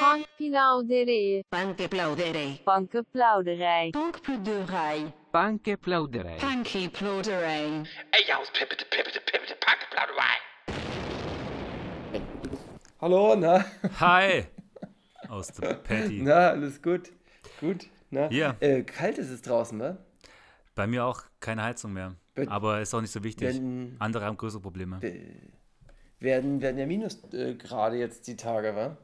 [0.00, 1.44] Bankplauderij.
[1.48, 2.60] Bankplauderij.
[2.64, 3.90] Bankenplauderij.
[3.92, 5.12] Bankplauderij.
[5.30, 6.36] Bankplauderij.
[6.40, 7.82] Bankplauderij.
[8.10, 10.38] Ey, ja, pippete, pippete, pippete, Bankplauderij.
[12.96, 13.64] Hallo, na?
[14.00, 14.44] Hi!
[15.28, 16.20] Aus der Patty.
[16.22, 17.12] Na, alles gut?
[17.60, 17.88] Gut?
[18.08, 18.28] Na?
[18.30, 18.56] Ja.
[18.60, 19.96] Äh, kalt ist es draußen, ne?
[20.74, 22.14] Bei mir auch keine Heizung mehr.
[22.34, 23.48] Bei- Aber ist auch nicht so wichtig.
[23.54, 25.00] Wenn- Andere haben größere Probleme.
[26.18, 28.96] Werden, werden ja Minus äh, gerade jetzt die Tage, wa?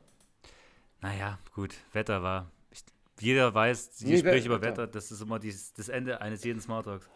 [1.00, 1.74] Naja, gut.
[1.92, 2.50] Wetter war.
[2.70, 2.84] Ich,
[3.20, 6.60] jeder weiß, die Nee, Gespräche über Wetter, das ist immer dies, das Ende eines jeden
[6.60, 7.08] Smalltalks.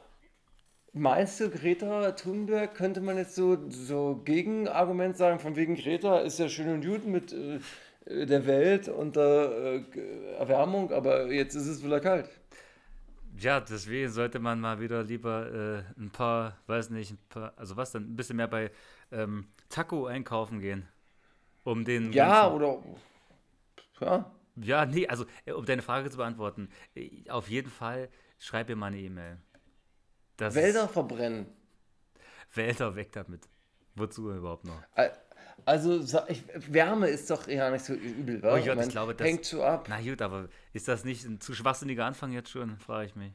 [0.92, 6.38] Meinst du, Greta Thunberg könnte man jetzt so, so Gegenargument sagen, von wegen Greta ist
[6.38, 7.58] ja schön und gut mit äh,
[8.26, 12.30] der Welt und der äh, Erwärmung, aber jetzt ist es wieder kalt.
[13.36, 17.76] Ja, deswegen sollte man mal wieder lieber äh, ein paar, weiß nicht, ein paar, also
[17.76, 18.70] was dann, ein bisschen mehr bei
[19.10, 20.86] ähm, Taco einkaufen gehen.
[21.64, 22.12] Um den.
[22.12, 22.82] Ja, ganzen- oder.
[24.00, 28.68] Ja, Ja, nee, also äh, um deine Frage zu beantworten, äh, auf jeden Fall schreib
[28.68, 29.38] mir mal eine E-Mail.
[30.36, 31.46] Das Wälder verbrennen.
[32.52, 33.48] Wälder weg damit.
[33.96, 34.80] Wozu überhaupt noch?
[34.94, 35.16] Al-
[35.66, 38.56] Also, ich, Wärme ist doch ja nicht so übel, wa?
[38.56, 39.86] Oh Gott, ich glaube, das- hängt so ab.
[39.88, 43.32] Na gut, aber ist das nicht ein zu schwachsinniger Anfang jetzt schon, frage ich mich.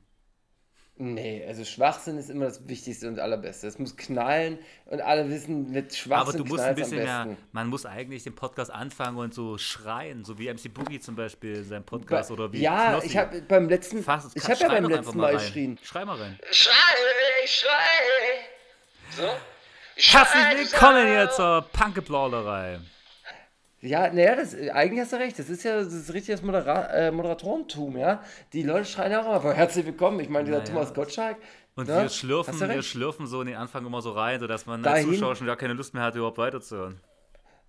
[1.01, 3.67] Nee, also Schwachsinn ist immer das Wichtigste und Allerbeste.
[3.67, 7.67] Es muss knallen und alle wissen, mit Aber Schwachsinn du musst ein bisschen mehr, man
[7.67, 11.63] muss eigentlich den Podcast anfangen und so schreien, so wie MC Boogie zum Beispiel in
[11.63, 13.07] seinem Podcast oder wie ja, Knossi.
[13.07, 15.79] ich habe beim letzten, Fast- ich habe ja beim letzten Mal geschrien.
[15.81, 16.37] Schrei mal rein.
[16.51, 16.73] Schrei,
[17.45, 17.69] schrei.
[19.15, 19.23] So.
[19.95, 22.79] Herzlich willkommen hier zur Pankeplauderei.
[23.81, 25.39] Ja, naja, das, eigentlich hast du recht.
[25.39, 28.21] Das ist ja das ist richtiges Modera äh, Moderatorentum, ja.
[28.51, 30.19] Die Leute schreien ja auch immer, herzlich willkommen.
[30.19, 30.69] Ich meine, dieser Naja.
[30.69, 31.37] Thomas Gottschalk.
[31.75, 34.83] Und Ja, wir schlürfen, wir schlürfen so in den Anfang immer so rein, sodass man
[34.83, 35.05] als.
[35.05, 36.99] Zuschauer schon gar keine Lust mehr hat, überhaupt weiterzuhören.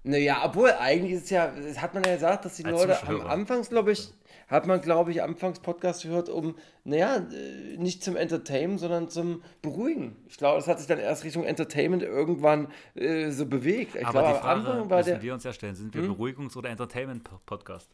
[0.03, 3.07] Naja, obwohl eigentlich ist es ja, das hat man ja gesagt, dass die Als Leute
[3.07, 3.21] am.
[3.27, 4.09] Anfangs, glaube ich,
[4.49, 9.43] hat man, glaube ich, anfangs Podcast gehört, um, naja, äh, nicht zum Entertainen, sondern zum
[9.61, 10.17] Beruhigen.
[10.29, 13.95] Ich glaube, das hat sich dann erst Richtung Entertainment irgendwann äh, so bewegt.
[13.95, 15.17] Ich Aber glaube, die Frage müssen der.
[15.17, 15.23] Hm?
[15.23, 17.91] wir uns ja stellen, sind wir Beruhigungs- oder Entertainment-Podcast?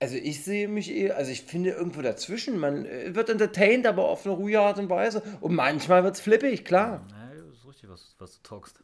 [0.00, 2.58] Also ich sehe mich eher, also ich finde irgendwo dazwischen.
[2.60, 5.22] Man äh, wird entertained, aber auf eine ruhige Art und Weise.
[5.40, 7.04] Und manchmal wird es flippig, klar.
[7.10, 8.80] Naja, das ist richtig, was, was du talkst.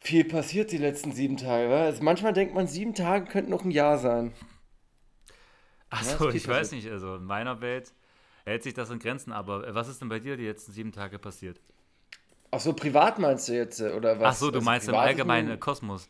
[0.00, 1.68] Viel passiert die letzten sieben Tage.
[1.70, 1.82] wa?
[1.84, 4.32] Also manchmal denkt man, sieben Tage könnten noch ein Jahr sein.
[5.90, 7.92] Achso, ist ich weiß nicht, also in meiner Welt
[8.44, 11.18] hält sich das in Grenzen, aber was ist denn bei dir die letzten sieben Tage
[11.18, 11.60] passiert?
[12.50, 14.36] Ach so, privat meinst du jetzt, äh, oder was?
[14.36, 16.08] Achso, du Also meinst im allgemeinen mir- Kosmos.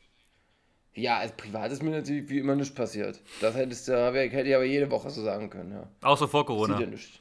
[0.95, 3.21] Ja, als privat ist mir natürlich wie immer nichts passiert.
[3.41, 5.89] Das hättest du, hätte ich aber jede Woche so sagen können, ja.
[6.03, 6.79] Außer vor Corona.
[6.81, 7.21] ja nicht.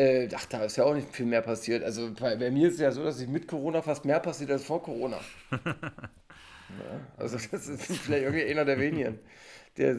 [0.00, 1.84] Äh, ach, da ist ja auch nicht viel mehr passiert.
[1.84, 4.50] Also bei, bei mir ist es ja so, dass sich mit Corona fast mehr passiert
[4.50, 5.20] als vor Corona.
[5.50, 9.18] ja, also das ist vielleicht irgendwie einer der wenigen,
[9.76, 9.94] der,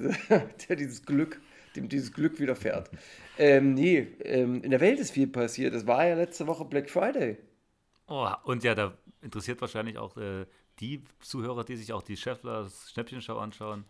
[0.67, 1.39] der dieses Glück,
[1.75, 2.89] dem dieses Glück widerfährt.
[3.37, 5.75] Ähm, nee, ähm, in der Welt ist viel passiert.
[5.75, 7.37] Es war ja letzte Woche Black Friday.
[8.07, 10.45] Oh, und ja, da interessiert wahrscheinlich auch äh,
[10.79, 13.85] die Zuhörer, die sich auch die Schefflers Schnäppchenshow anschauen.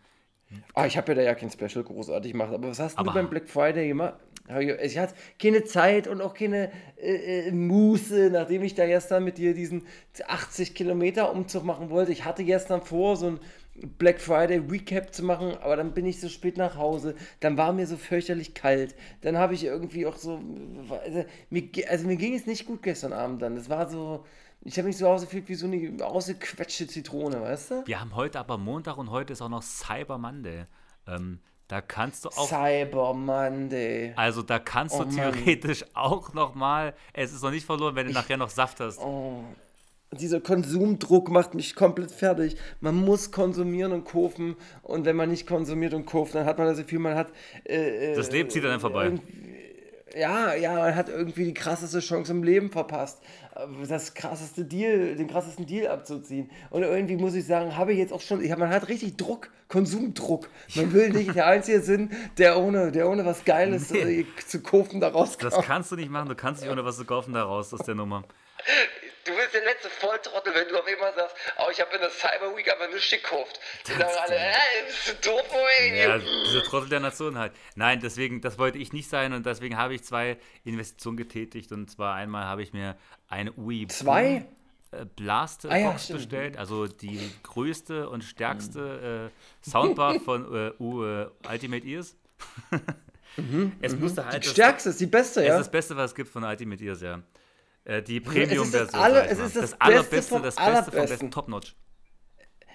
[0.74, 3.14] Ah, ich habe ja da ja kein Special großartig gemacht, aber was hast Aber- du
[3.16, 4.16] beim Black Friday gemacht?
[4.82, 9.38] Ich hatte keine Zeit und auch keine äh, äh, Muße, nachdem ich da gestern mit
[9.38, 9.86] dir diesen
[10.28, 12.12] 80 Kilometer Umzug machen wollte.
[12.12, 13.40] Ich hatte gestern vor, so ein
[13.98, 17.16] Black Friday Recap zu machen, aber dann bin ich so spät nach Hause.
[17.40, 18.96] Dann war mir so fürchterlich kalt.
[19.22, 20.42] Dann habe ich irgendwie auch so.
[21.04, 23.56] Also mir, also mir ging es nicht gut gestern Abend dann.
[23.56, 24.26] Das war so.
[24.64, 27.88] Ich habe mich so ausgefühlt wie so eine ausgequetschte Zitrone, weißt du?
[27.88, 30.66] Wir haben heute aber Montag und heute ist auch noch Cyber Monday.
[31.08, 31.40] Ähm,
[31.72, 34.12] da kannst du auch, Cyber Monday.
[34.18, 35.16] also da kannst Oh du Mann.
[35.34, 39.00] theoretisch auch noch mal, es ist noch nicht verloren, wenn du nachher noch Saft hast.
[39.00, 39.44] Oh,
[40.12, 42.58] dieser Konsumdruck macht mich komplett fertig.
[42.82, 46.68] Man muss konsumieren und kaufen und wenn man nicht konsumiert und kauft, dann hat man
[46.68, 47.30] das Gefühl, man hat
[47.64, 49.06] äh, Das Leben zieht an einem vorbei.
[49.06, 49.62] irgendwie-
[50.16, 53.22] ja, ja, man hat irgendwie die krasseste Chance im Leben verpasst,
[53.56, 56.50] äh, das krasseste Deal, den krassesten Deal abzuziehen.
[56.70, 59.50] Und irgendwie muss ich sagen, habe ich jetzt auch schon, ich man hat richtig Druck,
[59.70, 60.50] Konsumdruck.
[60.76, 64.22] Man will nicht der Einzige sein, der ohne, der ohne was Geiles Nee.
[64.22, 65.54] äh, zu kaufen da rauskommt.
[65.54, 67.86] Das kannst du nicht machen, du kannst nicht ohne was zu kaufen da raus aus
[67.86, 68.24] der Nummer.
[69.26, 72.10] Du bist der letzte Volltrottel, wenn du auf einmal sagst, oh, ich habe in der
[72.10, 73.60] Cyber Week aber nichts gekauft.
[73.88, 74.52] Die sagen alle, äh,
[74.88, 75.98] bist du doof, Moment.
[75.98, 77.54] Ja, diese Trottel der Nation halt.
[77.76, 81.90] Nein, deswegen, das wollte ich nicht sein und deswegen habe ich zwei Investitionen getätigt und
[81.90, 82.98] zwar einmal habe ich mir
[83.28, 84.46] eine UI Zwei?
[84.92, 90.72] äh, Blast Ah ja, Box bestellt, also die größte und stärkste äh, Soundbar von äh,
[90.80, 92.16] U äh, Ultimate Ears.
[93.82, 95.54] es musste halt Die das, stärkste ist die beste, es ja.
[95.54, 97.22] ist das Beste, was es gibt von Ultimate Ears, ja.
[97.84, 99.16] Äh, die es ist das Premium-Version.
[99.26, 101.76] ich es ist das allerbeste, Beste vom das Beste vom besten Top-Notch.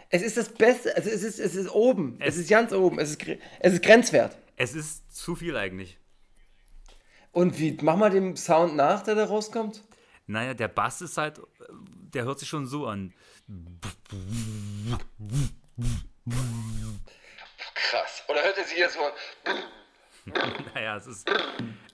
[0.09, 2.17] Es ist das Beste, also es ist, es ist oben.
[2.21, 2.99] Es, Es- ist ganz oben.
[2.99, 3.23] Es ist,
[3.61, 4.37] es ist grenzwert.
[4.57, 5.99] Es ist zu viel eigentlich.
[7.33, 9.83] Und wie, mach mal dem Sound nach, der da rauskommt.
[10.27, 13.13] Naja, der Bass ist halt, der hört sich schon so an.
[17.75, 18.23] Krass.
[18.29, 19.13] Oder hört er sich jetzt mal.
[20.75, 21.31] Naja, es ist,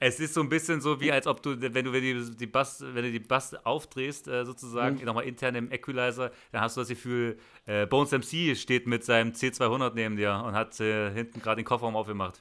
[0.00, 2.46] es ist so ein bisschen so, wie als ob du, wenn du wenn die, die
[2.46, 5.04] Bass, wenn du die Bass aufdrehst, äh, sozusagen, Mhm.
[5.04, 9.32] nochmal intern im Equalizer, dann hast du das Gefühl, äh, Bones MC steht mit seinem
[9.34, 12.40] C200 neben dir und hat äh, hinten gerade den Kofferraum aufgemacht.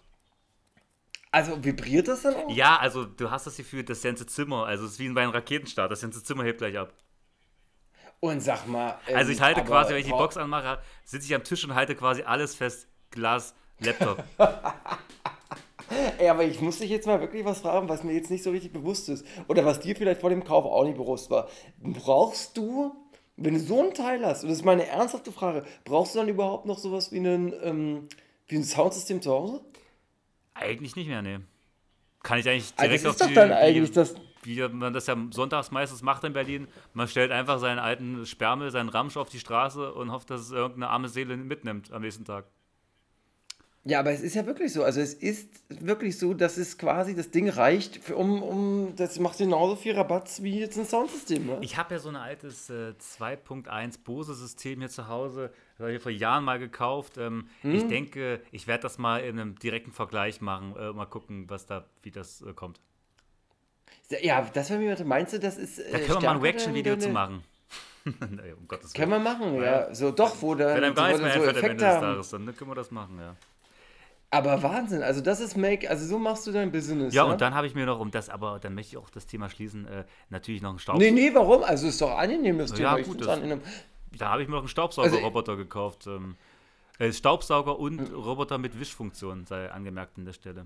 [1.32, 2.50] Also vibriert das dann auch?
[2.56, 5.32] Ja, also du hast das Gefühl, das ganze Zimmer, also es ist wie bei einem
[5.32, 6.94] Raketenstart, das ganze Zimmer hebt gleich ab.
[8.20, 9.00] Und sag mal.
[9.08, 11.64] ähm, Also ich halte aber quasi, wenn ich die Box anmache, sitze ich am Tisch
[11.64, 12.88] und halte quasi alles fest.
[13.12, 14.24] Glas, Laptop.
[16.18, 18.52] Ey, aber ich muss dich jetzt mal wirklich was fragen, was mir jetzt nicht so
[18.52, 19.26] richtig bewusst ist.
[19.48, 21.48] Oder was dir vielleicht vor dem Kauf auch nicht bewusst war.
[21.80, 22.94] Brauchst du,
[23.38, 26.30] wenn du so ein Teil hast, und das ist meine ernsthafte Frage, brauchst du dann
[26.30, 28.08] überhaupt noch sowas wie, einen, ähm,
[28.48, 29.62] wie ein Soundsystem zu Hause?
[30.54, 31.42] eigentlich nicht mehr, ne.
[32.24, 34.16] Kann ich eigentlich Also direkt das auf ist doch die, dann eigentlich das.
[34.44, 36.68] wie man das ja sonntags meistens macht in Berlin.
[36.94, 40.52] Man stellt einfach seinen alten Sperrmüll, seinen Ramsch auf die Straße und hofft, dass es
[40.52, 42.46] irgendeine arme Seele mitnimmt am nächsten Tag.
[43.84, 44.84] Ja, aber es ist ja wirklich so.
[44.84, 49.18] Also es ist wirklich so, dass es quasi das Ding reicht, für, um, um, das
[49.18, 51.48] macht genauso viel Rabatz wie jetzt ein Soundsystem.
[51.48, 51.58] Ne?
[51.62, 55.52] Ich habe ja so ein altes äh, 2.1 Bose-System hier zu Hause.
[55.78, 57.18] Das habe ich vor Jahren mal gekauft.
[57.18, 57.74] Ähm, Hm?
[57.74, 60.76] Ich denke, ich werde das mal in einem direkten Vergleich machen.
[60.78, 62.80] Äh, mal gucken, was da, wie das äh, kommt.
[64.22, 65.80] Ja, das wäre mir, meinst du, das ist.
[65.80, 67.44] Da äh, können wir mal ein Reaction-Video zu machen.
[68.06, 69.24] um Gottes Können Willen.
[69.24, 69.64] wir machen, Ja.
[69.88, 69.96] ja.
[69.96, 72.02] So, doch, wo dann mehr dann so Effekte haben.
[72.02, 73.36] Tages, dann können wir das machen, ja.
[74.34, 77.14] Aber Wahnsinn, also das ist Make, also so machst du dein Business.
[77.14, 77.34] Ja, ne?
[77.34, 79.50] und dann habe ich mir noch, um das, aber dann möchte ich auch das Thema
[79.50, 80.98] schließen, äh, natürlich noch einen Staub.
[80.98, 81.64] Nee, nee, warum?
[81.64, 82.98] Also ist doch angenehm, das Ja, Thema.
[83.00, 83.62] Ich gut, angenehm.
[84.18, 86.08] Da habe ich mir noch einen Staubsaugerroboter Also gekauft.
[86.08, 86.38] Ähm,
[86.98, 88.16] äh, Staubsauger und Hm.
[88.16, 90.66] Roboter mit Wischfunktion, sei angemerkt an der Stelle.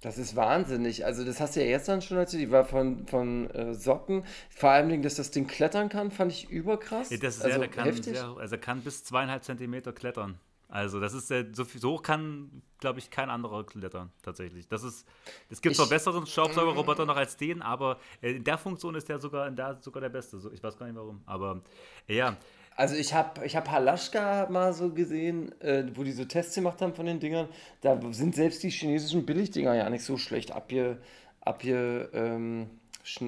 [0.00, 1.04] Das ist wahnsinnig.
[1.04, 4.24] Also das hast du ja gestern schon erzählt, die war von, von äh, Socken.
[4.50, 7.10] Vor allem, dass das Ding klettern kann, fand ich überkrass.
[7.10, 8.20] Ja, Das ist also ja, der kann, heftig.
[8.20, 10.38] also er kann bis zweieinhalb Zentimeter klettern.
[10.68, 14.68] Also das ist äh, so, so hoch kann, glaube ich, kein anderer klettern, tatsächlich.
[14.68, 15.06] Das ist,
[15.48, 19.18] es gibt zwar besseren Staubsaugerroboter noch als den, aber äh, in der Funktion ist der
[19.18, 20.38] sogar, in der, sogar der beste.
[20.38, 21.22] So, ich weiß gar nicht warum.
[21.24, 21.62] Aber
[22.06, 22.36] äh, ja,
[22.76, 26.80] Also ich habe ich hab Halaschka mal so gesehen, äh, wo die so Tests gemacht
[26.82, 27.48] haben von den Dingern.
[27.80, 30.98] Da sind selbst die chinesischen Billigdinger ja nicht so schlecht abge...
[31.40, 32.70] abge ähm,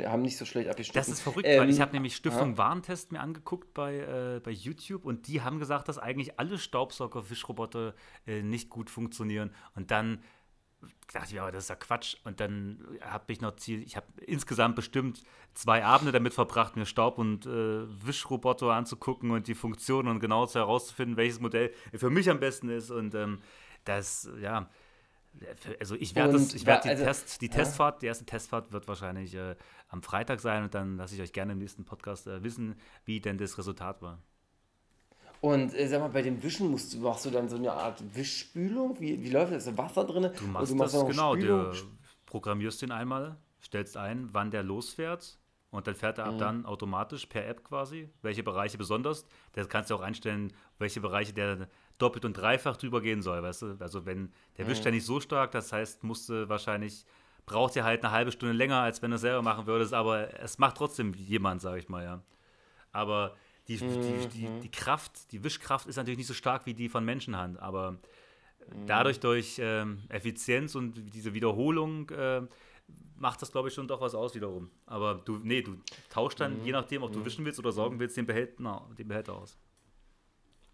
[0.05, 0.99] haben nicht so schlecht abgeschnitten.
[0.99, 4.51] Das ist verrückt, Ähm, weil ich habe nämlich Stiftung Warentest mir angeguckt bei, äh, bei
[4.51, 7.95] YouTube und die haben gesagt, dass eigentlich alle Staubsauger-Wischroboter
[8.27, 9.53] äh, nicht gut funktionieren.
[9.75, 10.23] Und dann
[11.13, 12.17] dachte ich mir, aber das ist ja Quatsch.
[12.25, 15.23] Und dann habe ich noch Ziel, ich habe insgesamt bestimmt
[15.55, 20.47] zwei Abende damit verbracht, mir Staub- und äh, Wischroboter anzugucken und die Funktionen und genau
[20.47, 22.91] zu herauszufinden, welches Modell für mich am besten ist.
[22.91, 23.41] Und ähm,
[23.85, 24.69] das, ja,
[25.79, 29.35] also ich werde das, werde die, also- Test, die Testfahrt, die erste Testfahrt wird wahrscheinlich
[29.35, 29.57] äh,
[29.89, 32.75] am Freitag sein und dann lasse ich euch gerne im nächsten Podcast äh, wissen,
[33.05, 34.19] wie denn das Resultat war.
[35.41, 38.03] Und äh, sag mal, bei dem Wischen musst du, machst du dann so eine Art
[38.15, 39.01] Wischspülung?
[39.01, 39.67] Wie, wie läuft das?
[39.67, 40.31] Ist da Wasser drin?
[40.39, 41.73] Du machst, Und das noch genau, Spülung?
[41.73, 41.79] du
[42.27, 45.39] programmierst den einmal, stellst ein, wann der losfährt
[45.71, 46.33] und dann fährt er Mhm.
[46.33, 49.25] ab dann automatisch per App quasi, welche Bereiche besonders.
[49.53, 51.69] Das kannst du auch einstellen, welche Bereiche der
[52.03, 53.77] doppelt und dreifach drüber gehen soll, weißt du?
[53.81, 54.71] Also wenn der Mhm.
[54.71, 57.05] wischt ja nicht so stark, das heißt, musste wahrscheinlich
[57.47, 60.41] braucht er halt eine halbe Stunde länger, als wenn du es selber machen würdest, aber
[60.41, 62.23] es macht trotzdem jemand, sage ich mal, ja.
[62.93, 63.37] Aber
[63.69, 64.61] die, die, die, Mhm.
[64.61, 67.99] die Kraft, die Wischkraft ist natürlich nicht so stark wie die von Menschenhand, aber
[68.87, 72.43] dadurch durch ähm, Effizienz und diese Wiederholung äh,
[73.17, 74.71] macht das, glaube ich, schon doch was aus wiederum.
[74.87, 75.77] Aber du, nee, du
[76.09, 79.35] tauschst dann, je nachdem, ob du wischen willst oder saugen willst, den Behälter, den Behälter
[79.35, 79.59] aus.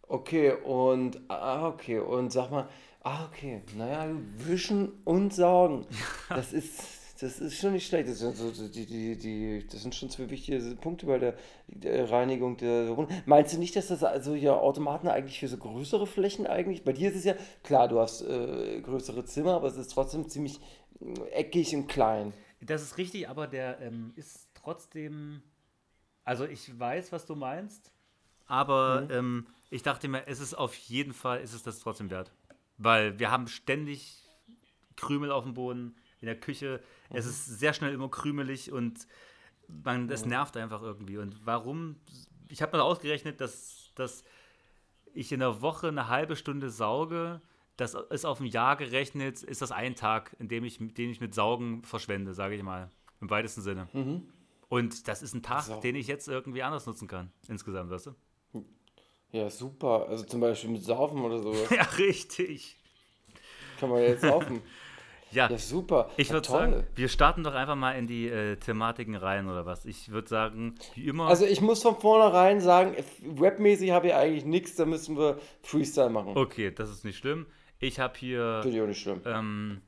[0.09, 2.69] Okay, und, ah, okay, und sag mal,
[3.03, 5.87] ah, okay, naja, wischen und saugen.
[6.29, 8.09] Das ist, das ist schon nicht schlecht.
[8.09, 11.35] Das sind, so, die, die, die, das sind schon zwei wichtige Punkte bei der,
[11.67, 13.15] der Reinigung der Runde.
[13.27, 16.85] Meinst du nicht, dass das also ja Automaten eigentlich für so größere Flächen eigentlich?
[16.85, 20.29] Bei dir ist es ja, klar, du hast äh, größere Zimmer, aber es ist trotzdem
[20.29, 20.61] ziemlich
[21.01, 22.33] äh, eckig und klein.
[22.61, 25.43] Das ist richtig, aber der ähm, ist trotzdem.
[26.25, 27.93] Also ich weiß, was du meinst,
[28.47, 32.33] aber ähm, ich dachte mir, es ist auf jeden Fall, ist es das trotzdem wert.
[32.79, 34.23] Weil wir haben ständig
[34.97, 36.81] Krümel auf dem Boden, in der Küche.
[37.11, 39.07] Es ist sehr schnell immer krümelig und
[39.69, 41.19] man, das nervt einfach irgendwie.
[41.19, 41.97] Und warum?
[42.49, 44.25] Ich habe mal ausgerechnet, dass, dass
[45.13, 47.41] ich in der Woche eine halbe Stunde sauge.
[47.77, 51.21] Das ist auf ein Jahr gerechnet, ist das ein Tag, in dem ich, den ich
[51.21, 52.91] mit Saugen verschwende, sage ich mal.
[53.21, 53.89] Im weitesten Sinne.
[54.69, 55.81] Und das ist ein Tag, So.
[55.81, 58.15] den ich jetzt irgendwie anders nutzen kann, insgesamt, weißt du?
[59.33, 60.07] Ja, super.
[60.09, 61.69] Also zum Beispiel mit Saufen oder sowas.
[61.71, 62.77] Ja, richtig.
[63.81, 64.63] Kann man jetzt saufen.
[65.33, 66.09] Ja, Ja, super.
[66.17, 69.67] ich Ja, würde sagen, wir starten doch einfach mal in die äh, Thematiken rein oder
[69.67, 69.85] was.
[69.85, 71.27] Ich würde sagen, wie immer.
[71.27, 76.11] Also ich muss von vornherein sagen, webmäßig habe ich eigentlich nichts, da müssen wir Freestyle
[76.11, 76.37] machen.
[76.37, 77.47] okay, das ist nicht schlimm.
[77.81, 78.61] Ich habe hier.
[78.63, 79.21] Finde ich auch nicht schlimm.
[79.27, 79.83] ähm,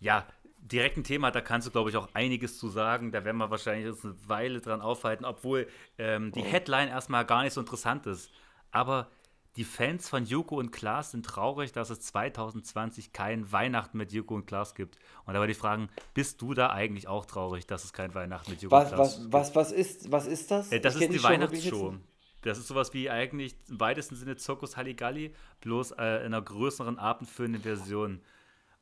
[0.00, 0.26] ja,
[0.58, 3.10] direkt ein Thema, da kannst du, glaube ich, auch einiges zu sagen.
[3.10, 7.42] Da werden wir wahrscheinlich uns eine Weile dran aufhalten, obwohl ähm, die Headline erstmal gar
[7.42, 8.30] nicht so interessant ist.
[8.74, 9.08] Aber
[9.56, 14.34] die Fans von Joko und Klaas sind traurig, dass es 2020 kein Weihnachten mit Joko
[14.34, 14.98] und Klaas gibt.
[15.26, 18.50] Und da war die Fragen, bist du da eigentlich auch traurig, dass es kein Weihnachten
[18.50, 20.72] mit Joko Was, und Klaas was, was, was, ist, was ist das?
[20.72, 21.94] äh, das Ich ist die Weihnachtsshow.
[22.42, 26.98] Das ist sowas wie eigentlich im weitesten Sinne Zirkus Halligalli, bloß äh, in einer größeren,
[26.98, 28.20] abendfüllenden Version.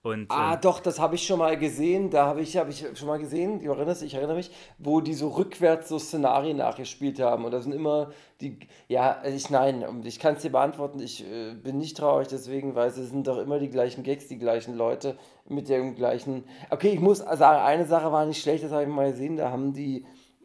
[0.03, 2.11] Und Ah, ähm, doch, das habe ich schon mal gesehen.
[2.11, 5.15] Da habe ich, hab ich schon mal gesehen, du erinnerst, ich erinnere mich, wo die
[5.15, 7.45] so rückwärts so Szenarien nachgespielt haben.
[7.45, 11.55] Und da sind immer die, ja, ich nein, ich kann es dir beantworten, ich äh,
[11.55, 15.17] bin nicht traurig deswegen, weil es sind doch immer die gleichen Gags, die gleichen Leute
[15.49, 16.45] mit dem gleichen.
[16.71, 19.51] Okay, ich muss sagen, eine Sache war nicht schlecht, das habe ich mal gesehen, da
[19.51, 20.05] haben die,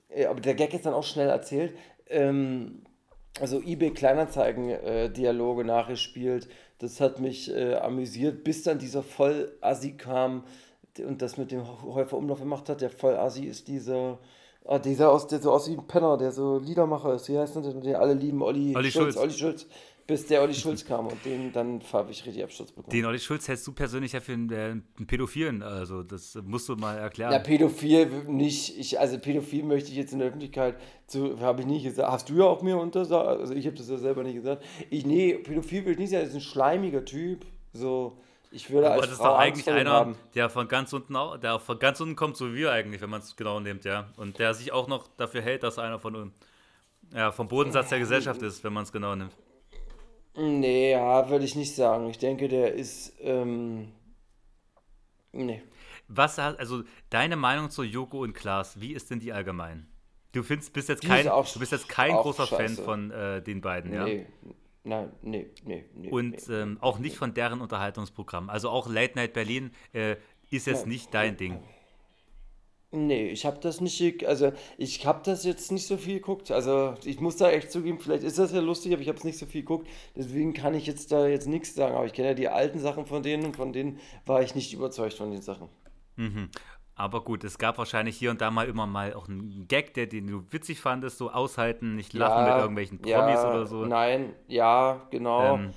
[0.09, 1.75] äh, aber der Gag ist dann auch schnell erzählt.
[2.09, 2.83] Ähm,
[3.39, 6.47] also eBay Kleinanzeigen-Dialoge nachgespielt.
[6.79, 10.43] Das hat mich äh, amüsiert, bis dann dieser Vollassi kam
[10.99, 12.81] und das mit dem Häufer Umlauf gemacht hat.
[12.81, 14.19] Der Vollassi ist dieser,
[14.65, 17.29] ah, dieser aus, der so aussieht wie ein Penner, der so Liedermacher ist.
[17.29, 18.41] Wie heißt denn der, den alle lieben?
[18.41, 19.17] Olli, Olli Schulz, Schulz.
[19.17, 19.65] Olli Schulz.
[20.07, 22.91] Bis der Olli Schulz kam und den dann habe ich richtig Absturz bekommen.
[22.91, 24.55] den Olli Schulz hältst du persönlich ja für einen, äh,
[24.97, 25.61] einen Pädophilen.
[25.61, 27.33] Also, das musst du mal erklären.
[27.33, 28.77] Ja, pädophil nicht.
[28.79, 32.09] Ich, also pädophil möchte ich jetzt in der Öffentlichkeit zu, habe ich nicht gesagt.
[32.09, 34.63] Hast du ja auch mir untersagt, also ich habe das ja selber nicht gesagt.
[34.89, 37.45] Ich, nee, pädophil will ich nicht sagen, das ist ein schleimiger Typ.
[37.73, 38.17] So,
[38.49, 40.15] ich würde Aber als das ist Frau doch Angst eigentlich einer, haben.
[40.35, 43.09] der von ganz unten au- der von ganz unten kommt, so wie wir eigentlich, wenn
[43.09, 44.07] man es genau nimmt, ja.
[44.15, 46.33] Und der sich auch noch dafür hält, dass er einer von uns,
[47.13, 49.35] ja, vom Bodensatz der Gesellschaft ist, wenn man es genau nimmt.
[50.37, 52.09] Nee, ja, würde ich nicht sagen.
[52.09, 53.91] Ich denke, der ist, ähm,
[55.31, 55.63] nee.
[56.07, 59.87] Was hat, also deine Meinung zu Joko und Klaas, wie ist denn die allgemein?
[60.31, 62.83] Du findest, bist jetzt Die kein, auch- du bist jetzt kein großer Fan scheiße.
[62.83, 64.03] von äh, den beiden, ja?
[64.03, 64.27] Nee,
[64.83, 66.09] nein, nee, nee, nee.
[66.11, 66.53] Und nee.
[66.55, 68.49] ähm, auch nicht von deren Unterhaltungsprogramm.
[68.49, 70.17] Also auch Late Night Berlin äh,
[70.51, 70.89] ist jetzt Nein.
[70.89, 71.63] nicht dein Ding.
[72.91, 76.51] Nee, ich habe das nicht, ge- also ich habe das jetzt nicht so viel geguckt.
[76.51, 79.25] Also ich muss da echt zugeben, vielleicht ist das ja lustig, aber ich habe es
[79.25, 79.89] nicht so viel geguckt.
[80.15, 81.95] Deswegen kann ich jetzt da jetzt nichts sagen.
[81.95, 84.73] Aber ich kenne ja die alten Sachen von denen und von denen war ich nicht
[84.73, 85.67] überzeugt von den Sachen.
[86.15, 86.49] Mhm.
[86.95, 90.07] Aber gut, es gab wahrscheinlich hier und da mal immer mal auch einen Gag, der,
[90.07, 93.85] den du witzig fandest, so aushalten, nicht lachen mit irgendwelchen Promis ja, oder so.
[93.85, 95.55] Nein, ja, genau.
[95.55, 95.73] Ähm.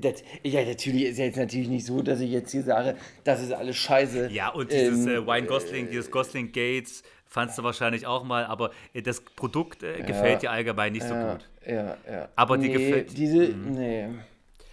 [0.00, 3.52] Das, ja, natürlich ist jetzt natürlich nicht so, dass ich jetzt hier sage, das ist
[3.52, 4.30] alles scheiße.
[4.32, 8.46] Ja, und dieses Ähm, äh, Wine Gosling, dieses Gosling Gates, fandst du wahrscheinlich auch mal,
[8.46, 11.48] aber äh, das Produkt äh, gefällt dir allgemein nicht so gut.
[11.66, 12.28] Ja, ja.
[12.36, 13.14] Aber nee, gefällt- Mhm.
[13.14, 14.08] diese, nee,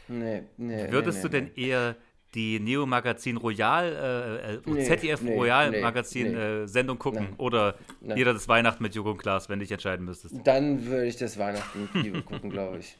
[0.07, 0.87] nee, nee.
[0.91, 1.95] Würdest nee, du nee, denn eher
[2.33, 7.25] die Neo Magazin Royal, äh, äh, Nee, ZDF nee, Royal nee, Magazin äh, Sendung gucken
[7.25, 7.35] Nein.
[7.37, 8.17] oder Nein.
[8.17, 10.35] jeder das Weihnachten mit und Klaas, wenn du dich entscheiden müsstest?
[10.45, 12.97] Dann würde ich das Weihnachten mit Liebe gucken, glaube ich.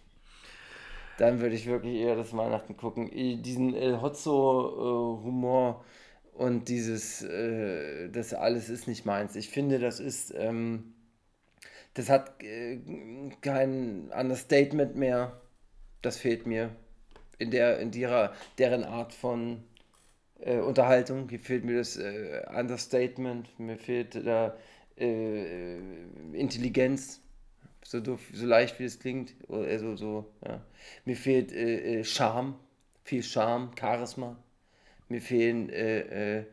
[1.18, 3.10] Dann würde ich wirklich eher das Weihnachten gucken.
[3.44, 5.84] Diesen El Hotzo-Humor
[6.34, 9.36] und dieses, äh, das alles ist nicht meins.
[9.36, 10.94] Ich finde, das ist, ähm,
[11.94, 12.80] das hat äh,
[13.42, 15.40] kein Understatement mehr.
[16.02, 16.76] Das fehlt mir
[17.38, 19.64] in der, in ihrer, deren Art von
[20.40, 21.30] äh, Unterhaltung.
[21.30, 24.58] Hier fehlt mir das äh, Understatement, mir fehlt da
[24.98, 25.78] äh,
[26.34, 27.22] Intelligenz,
[27.86, 29.34] so, doof, so leicht wie es klingt.
[29.50, 30.62] Also, so, ja.
[31.06, 32.56] Mir fehlt äh, äh, Charme,
[33.04, 34.38] viel Charme, Charisma.
[35.10, 36.46] Mir fehlen äh, äh,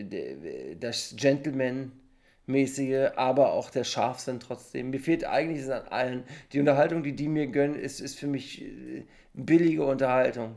[0.00, 4.90] äh, das Gentleman-mäßige, aber auch der Scharfsinn trotzdem.
[4.90, 6.24] Mir fehlt eigentlich an allen.
[6.52, 9.04] Die Unterhaltung, die die mir gönnen, ist, ist für mich äh,
[9.34, 10.56] billige Unterhaltung.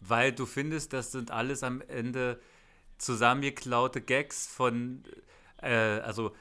[0.00, 2.40] Weil du findest, das sind alles am Ende
[2.98, 5.02] zusammengeklaute Gags von,
[5.62, 6.32] äh, also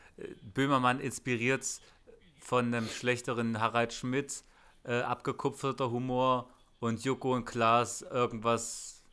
[0.41, 1.65] Böhmermann inspiriert
[2.39, 4.43] von einem schlechteren Harald Schmidt,
[4.83, 9.03] äh, abgekupferter Humor und Joko und Klaas irgendwas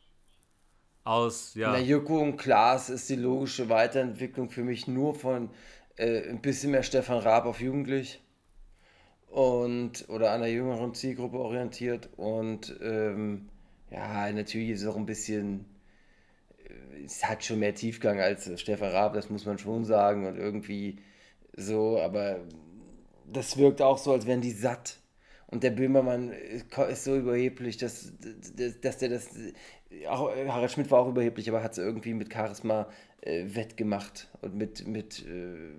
[1.03, 1.71] aus, ja.
[1.71, 5.49] Na, Joko und Klaas ist die logische Weiterentwicklung für mich nur von
[5.97, 8.21] äh, ein bisschen mehr Stefan Raab auf Jugendlich
[9.27, 13.49] und oder einer jüngeren Zielgruppe orientiert und ähm,
[13.89, 15.65] ja, natürlich ist es auch ein bisschen,
[17.05, 20.99] es hat schon mehr Tiefgang als Stefan Raab, das muss man schon sagen und irgendwie
[21.55, 22.39] so, aber
[23.31, 24.99] das wirkt auch so, als wären die satt.
[25.47, 28.11] Und der Böhmermann ist so überheblich, dass,
[28.55, 29.29] dass, dass der das.
[30.09, 32.89] Auch, Harald Schmidt war auch überheblich, aber hat es irgendwie mit Charisma
[33.21, 34.29] äh, wettgemacht.
[34.41, 34.87] Und mit.
[34.87, 35.75] mit äh,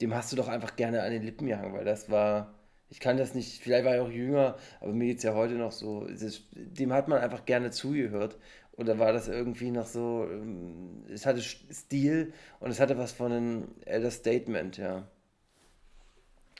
[0.00, 2.54] dem hast du doch einfach gerne an den Lippen gehangen, weil das war.
[2.88, 5.54] Ich kann das nicht, vielleicht war ich auch jünger, aber mir geht es ja heute
[5.54, 6.04] noch so.
[6.04, 8.38] Ist, dem hat man einfach gerne zugehört.
[8.78, 13.32] Da war das irgendwie noch so, ähm, es hatte Stil und es hatte was von
[13.32, 15.08] einem Elder Statement, ja.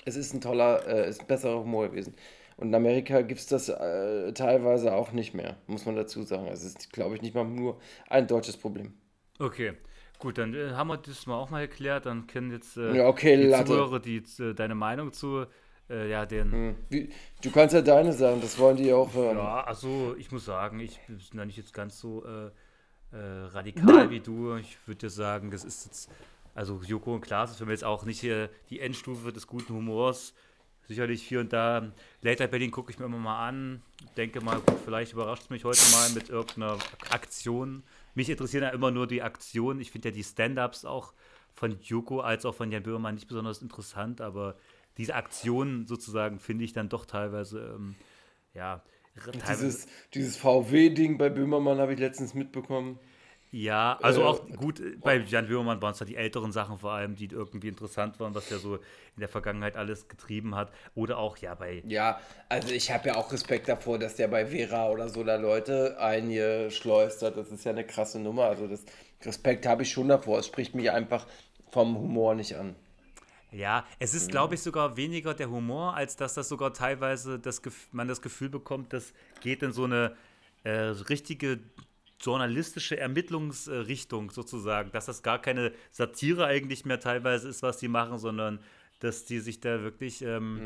[0.06, 2.14] Es ist ein toller, äh, ist ein besserer Humor gewesen.
[2.56, 6.46] Und in Amerika gibt es das äh, teilweise auch nicht mehr, muss man dazu sagen.
[6.48, 8.94] Es ist, glaube ich, nicht mal nur ein deutsches Problem.
[9.38, 9.74] Okay,
[10.18, 12.06] gut, dann äh, haben wir das mal auch mal erklärt.
[12.06, 13.66] Dann kennen jetzt äh, Ja, okay, die Latte.
[13.66, 15.46] Zuhörer die, äh, deine Meinung zu
[15.88, 16.52] äh, ja, den.
[16.52, 16.76] Hm.
[16.88, 17.10] Wie,
[17.42, 19.36] du kannst ja deine sagen, das wollen die auch hören.
[19.36, 22.50] Ja, also ich muss sagen, ich bin da nicht jetzt ganz so äh,
[23.12, 24.56] äh, radikal wie du.
[24.56, 26.10] Ich würde dir sagen, das ist jetzt,
[26.54, 29.74] also Joko und Klaas ist für mich jetzt auch nicht hier die Endstufe des guten
[29.74, 30.34] Humors.
[30.88, 31.92] Sicherlich hier und da.
[32.22, 33.82] Later Berlin gucke ich mir immer mal an.
[34.16, 36.78] Denke mal, gut, vielleicht überrascht es mich heute mal mit irgendeiner
[37.10, 37.82] Aktion.
[38.14, 39.80] Mich interessieren ja immer nur die Aktionen.
[39.80, 41.12] Ich finde ja die Stand-Ups auch
[41.54, 44.56] von Joko als auch von Jan Böhmermann nicht besonders interessant, aber
[44.98, 47.96] diese Aktionen sozusagen finde ich dann doch teilweise, ähm,
[48.54, 48.84] ja,
[49.38, 52.98] teilweise, Dieses, dieses VW-Ding bei Böhmermann habe ich letztens mitbekommen.
[53.50, 56.78] Ja, also Äh, auch gut, äh, bei Jan Böhmermann waren es da die älteren Sachen
[56.78, 58.80] vor allem, die irgendwie interessant waren, was er so in
[59.20, 60.72] der Vergangenheit alles getrieben hat.
[60.94, 64.46] Oder auch, ja, bei, Ja, also ich habe ja auch Respekt davor, dass der bei
[64.46, 67.36] Vera oder so da Leute eingeschleust hat.
[67.36, 68.44] Das ist ja eine krasse Nummer.
[68.44, 68.84] Also das
[69.24, 70.38] Respekt habe ich schon davor.
[70.40, 71.26] Es spricht mich einfach
[71.70, 72.74] vom Humor nicht an.
[73.56, 77.62] Ja, es ist, glaube ich, sogar weniger der Humor, als dass das sogar teilweise das,
[77.90, 80.14] man das Gefühl bekommt, das geht in so eine
[80.62, 80.70] äh,
[81.08, 81.60] richtige
[82.20, 88.18] journalistische Ermittlungsrichtung sozusagen, dass das gar keine Satire eigentlich mehr teilweise ist, was die machen,
[88.18, 88.60] sondern
[89.00, 90.62] dass die sich da wirklich, ähm,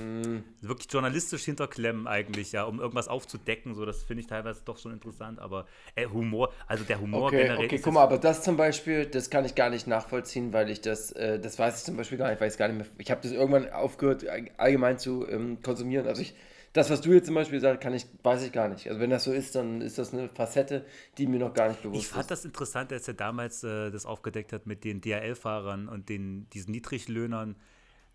[0.61, 3.75] wirklich journalistisch hinterklemmen eigentlich, ja, um irgendwas aufzudecken.
[3.75, 5.39] So, das finde ich teilweise doch schon interessant.
[5.41, 8.57] Aber äh, Humor, also der Humor Okay, generell okay, ist guck mal, aber das zum
[8.57, 11.97] Beispiel, das kann ich gar nicht nachvollziehen, weil ich das, äh, das weiß ich zum
[11.97, 14.49] Beispiel gar nicht, weil ich es gar nicht mehr, ich habe das irgendwann aufgehört, all-
[14.59, 16.07] allgemein zu ähm, konsumieren.
[16.07, 16.35] Also ich,
[16.73, 18.87] das, was du jetzt zum Beispiel sagst, kann ich, weiß ich gar nicht.
[18.89, 20.85] Also wenn das so ist, dann ist das eine Facette,
[21.19, 22.31] die mir noch gar nicht bewusst Ich fand ist.
[22.31, 26.71] das interessant, als er damals äh, das aufgedeckt hat mit den DHL-Fahrern und den, diesen
[26.73, 27.57] Niedriglöhnern.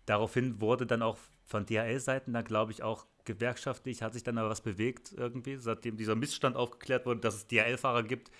[0.06, 4.48] Daraufhin wurde dann auch von DHL-Seiten dann, glaube ich, auch gewerkschaftlich, hat sich dann aber
[4.48, 8.30] was bewegt irgendwie, seitdem dieser Missstand aufgeklärt wurde, dass es DHL-Fahrer gibt,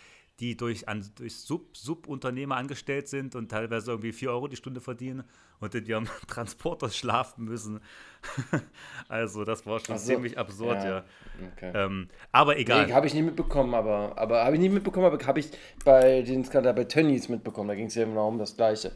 [0.40, 4.81] die durch, an, durch Sub, Subunternehmer angestellt sind und teilweise irgendwie 4 Euro die Stunde
[4.81, 5.24] verdienen
[5.61, 7.81] und in ihrem Transporter schlafen müssen.
[9.09, 10.90] also das war schon so, ziemlich absurd, ja.
[10.90, 11.05] ja,
[11.52, 11.72] okay.
[11.74, 12.87] Ähm, aber egal.
[12.87, 15.50] Nee, habe ich nie mitbekommen, aber, aber habe ich nie mitbekommen, aber habe ich
[15.85, 17.68] bei den Skandal bei Tönnies mitbekommen.
[17.68, 18.92] Da ging es ja genau um das Gleiche.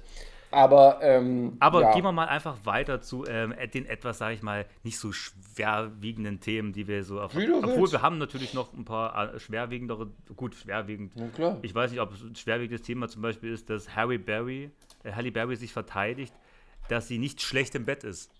[0.52, 1.94] Aber, ähm, Aber ja.
[1.94, 6.40] gehen wir mal einfach weiter zu ähm, den etwas, sage ich mal, nicht so schwerwiegenden
[6.40, 7.36] Themen, die wir so auf.
[7.36, 7.92] Obwohl willst.
[7.92, 11.12] wir haben natürlich noch ein paar äh, schwerwiegendere, gut, schwerwiegend.
[11.14, 11.58] Na klar.
[11.62, 14.70] Ich weiß nicht, ob es ein schwerwiegendes Thema zum Beispiel ist, dass Harry Berry,
[15.04, 16.34] äh, Halle Berry sich verteidigt,
[16.88, 18.32] dass sie nicht schlecht im Bett ist.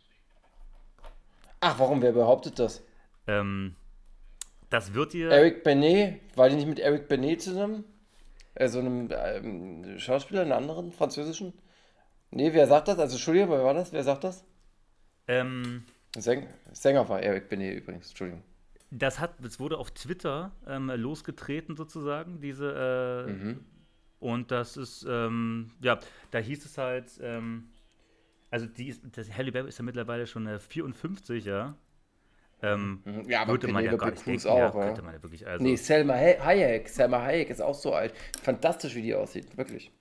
[1.61, 2.03] Ach, warum?
[2.03, 2.83] Wer behauptet das?
[3.29, 3.77] Ähm,
[4.69, 5.31] das wird ihr.
[5.31, 6.21] Eric Benet?
[6.35, 7.85] War die nicht mit Eric Benet zusammen?
[8.67, 11.53] So einem ähm, Schauspieler, einen anderen, französischen?
[12.31, 12.99] Nee, wer sagt das?
[12.99, 13.93] Also, Entschuldigung, wer war das?
[13.93, 14.45] Wer sagt das?
[15.27, 15.85] Ähm,
[16.17, 18.43] Säng Sänger war Eric Benet übrigens, Entschuldigung.
[18.91, 23.65] das hat, es wurde auf Twitter ähm, losgetreten sozusagen, diese äh, Mhm.
[24.19, 25.99] und das ist, ähm, ja,
[26.33, 27.69] da hieß es halt, ähm,
[28.51, 31.77] also die ist, das Halle Berry ist ja mittlerweile schon äh, 54, ja.
[32.63, 33.31] Ähm, Mhm.
[33.31, 34.85] Ja, aber man ja gar nicht denken, auch, ja.
[34.87, 36.89] könnte man ja wirklich, also, Nee, Selma Hay- Hayek.
[36.89, 38.13] Selma Hayek ist auch so alt.
[38.43, 39.93] Fantastisch, wie die aussieht, wirklich.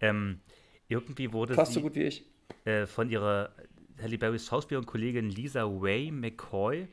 [0.00, 0.40] ähm,
[0.88, 2.24] irgendwie wurde Fast sie so gut wie ich.
[2.64, 3.50] äh, von ihrer
[4.00, 6.88] Halle Berrys Schauspielerin Kollegin Lisa Way McCoy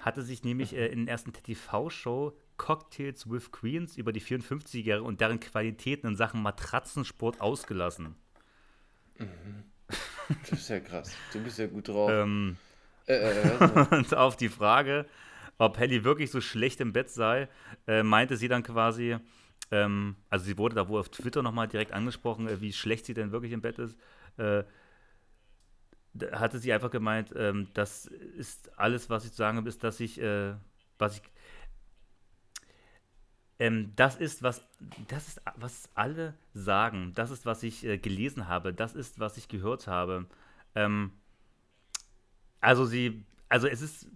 [0.00, 5.20] hatte sich nämlich äh, in der ersten TV-Show Cocktails with Queens über die 54er und
[5.20, 8.16] deren Qualitäten in Sachen Matratzensport ausgelassen.
[10.50, 11.12] Das ist ja krass.
[11.32, 12.10] Du bist ja gut drauf.
[12.10, 12.56] Ähm,
[13.06, 15.06] Äh, äh, äh, und auf die Frage,
[15.58, 17.48] ob Helly wirklich so schlecht im Bett sei,
[17.88, 19.16] äh, meinte sie dann quasi,
[19.72, 23.14] ähm, also sie wurde da wohl auf Twitter nochmal direkt angesprochen, äh, wie schlecht sie
[23.14, 23.96] denn wirklich im Bett ist.
[24.36, 24.64] Äh,
[26.12, 29.82] da hatte sie einfach gemeint, ähm, das ist alles, was ich zu sagen habe, ist,
[29.82, 30.52] dass ich, äh,
[30.98, 31.22] was ich,
[33.58, 34.60] ähm, das ist, was,
[35.08, 37.12] das ist, was alle sagen.
[37.14, 38.74] Das ist, was ich äh, gelesen habe.
[38.74, 40.26] Das ist, was ich gehört habe.
[40.74, 41.12] Ähm,
[42.60, 44.06] also sie, also es ist,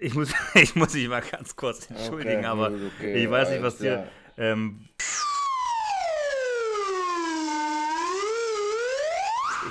[0.00, 3.62] ich muss, ich muss mich mal ganz kurz entschuldigen, Okay, aber okay, ich weiß nicht,
[3.62, 4.08] was dir.
[4.36, 4.88] Ähm,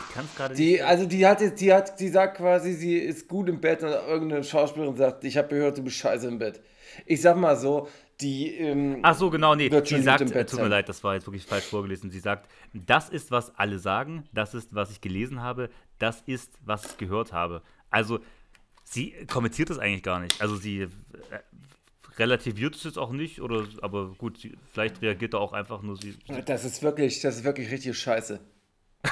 [0.08, 0.84] ich kann es gerade Die, nicht.
[0.84, 3.90] also die hat jetzt, die hat, die sagt quasi, sie ist gut im Bett und
[3.90, 6.62] irgendeine Schauspielerin sagt, ich habe gehört, du bist scheiße im Bett.
[7.06, 7.88] Ich sag mal so,
[8.22, 9.70] die, ähm, Ach so, genau, nee.
[9.70, 10.72] Gut sagt, im äh, Bett tut mir sein.
[10.72, 12.12] leid, das war jetzt wirklich falsch vorgelesen.
[12.12, 16.54] Sie sagt, das ist, was alle sagen, das ist, was ich gelesen habe, das ist,
[16.64, 17.62] was ich gehört habe.
[17.90, 18.20] Also,
[18.84, 20.42] sie kommentiert das eigentlich gar nicht.
[20.42, 20.90] Also sie äh,
[22.18, 25.98] relativiert es jetzt auch nicht, oder aber gut, sie, vielleicht reagiert er auch einfach nur
[25.98, 26.16] sie.
[26.46, 28.40] Das ist wirklich, das ist wirklich richtig scheiße.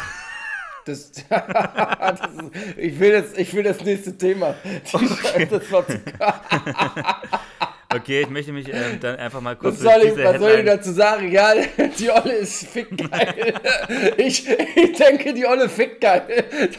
[0.83, 4.55] Das, das ist, ich, will das, ich will das nächste Thema.
[4.63, 5.99] Die Scheiße, das war zu
[7.93, 9.83] Okay, ich möchte mich ähm, dann einfach mal kurz.
[9.83, 11.31] Was soll, ich, was soll ich dazu sagen?
[11.31, 11.53] Ja,
[11.99, 13.53] die Olle ist fickgeil.
[14.17, 16.23] Ich, ich denke, die Olle fickgeil.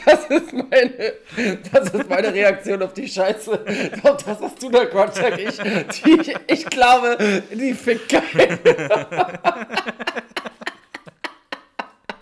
[0.05, 1.15] Das ist meine,
[1.73, 3.65] das ist meine Reaktion auf die Scheiße.
[4.03, 5.57] Auf das, was du da Quatsch sag ich.
[5.59, 8.59] Die, ich glaube, die fickgeil.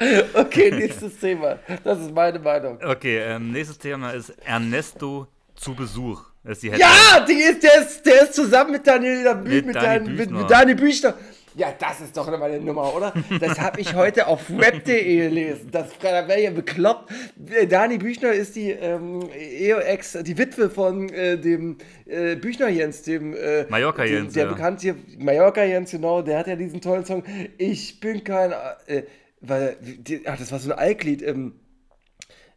[0.35, 1.59] Okay, nächstes Thema.
[1.85, 2.79] Das ist meine Meinung.
[2.83, 6.30] Okay, ähm, nächstes Thema ist Ernesto zu Besuch.
[6.43, 6.79] Die Headline.
[6.79, 10.05] Ja, die ist, der, ist, der ist zusammen mit Daniel Büch, Mit mit, Dani Dan,
[10.05, 10.39] mit, Büchner.
[10.39, 11.15] mit Dani Büchner.
[11.57, 13.13] Ja, das ist doch immer eine Nummer, oder?
[13.41, 15.69] Das habe ich heute auf web.de gelesen.
[15.71, 17.13] Das da wäre ja bekloppt.
[17.51, 21.77] Äh, Dani Büchner ist die ähm, Ehe-Ex, die Witwe von äh, dem
[22.07, 24.53] äh, Büchner Jens, dem äh, Mallorca dem, Jens, der ja.
[24.53, 26.23] bekannte Mallorca Jens, genau.
[26.23, 27.25] Der hat ja diesen tollen Song.
[27.59, 28.53] Ich bin kein,
[28.87, 29.03] äh,
[29.41, 31.21] weil, die, ach, das war so ein Altlied.
[31.23, 31.55] Ähm,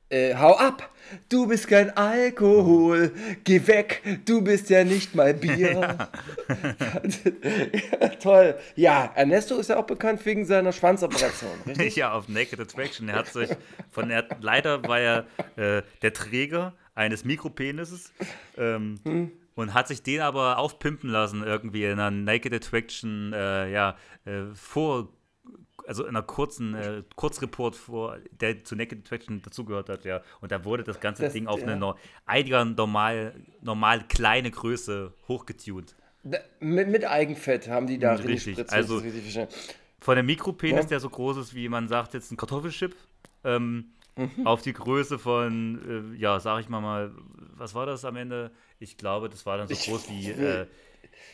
[0.09, 0.89] äh, hau ab,
[1.29, 3.11] du bist kein Alkohol,
[3.43, 5.97] geh weg, du bist ja nicht mal Bier.
[8.01, 8.55] ja, toll.
[8.75, 11.95] Ja, Ernesto ist ja auch bekannt wegen seiner Schwanzoperation, richtig?
[11.95, 13.09] Ja, auf Naked Attraction.
[13.09, 13.49] Er hat sich
[13.91, 18.11] von er, leider war er äh, der Träger eines Mikropenises
[18.57, 19.31] ähm, Hm.
[19.55, 24.43] und hat sich den aber aufpimpen lassen irgendwie in einer Naked Attraction äh, ja äh,
[24.53, 25.09] vor
[25.87, 30.51] also in einer kurzen äh, Kurzreport vor der zu Naked Attraction dazugehört hat ja und
[30.51, 31.67] da wurde das ganze Das- Ding auf ja.
[31.67, 35.95] eine no, einiger normal normal kleine Größe hochgetunt.
[36.23, 39.47] Da- Mit, mit Eigenfett haben die da Hm, Richtig, reingespritzt, also- richtig.
[39.99, 40.89] Von dem Mikropenis, Ja.
[40.89, 42.93] der so groß ist, wie man sagt, jetzt ein Kartoffelchip,
[43.45, 44.45] ähm, Mhm.
[44.45, 47.11] auf die Größe von, äh, ja, sag ich mal mal,
[47.55, 48.51] was war das am Ende?
[48.79, 50.67] Ich glaube, das war dann so Ich groß wie, äh,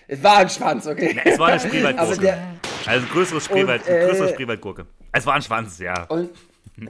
[0.07, 1.19] Es war ein Schwanz, okay.
[1.25, 2.55] es war eine der,
[2.86, 4.86] Also ein größeres Spreewald, Und, äh, größere Spreewaldgurke.
[5.12, 6.04] Es war ein Schwanz, ja.
[6.06, 6.30] und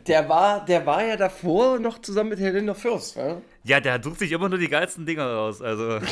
[0.08, 3.42] der war, der war ja davor noch zusammen mit Helena Fürst, ja?
[3.64, 5.62] Ja, der sucht sich immer nur die geilsten Dinger raus.
[5.62, 6.00] Also,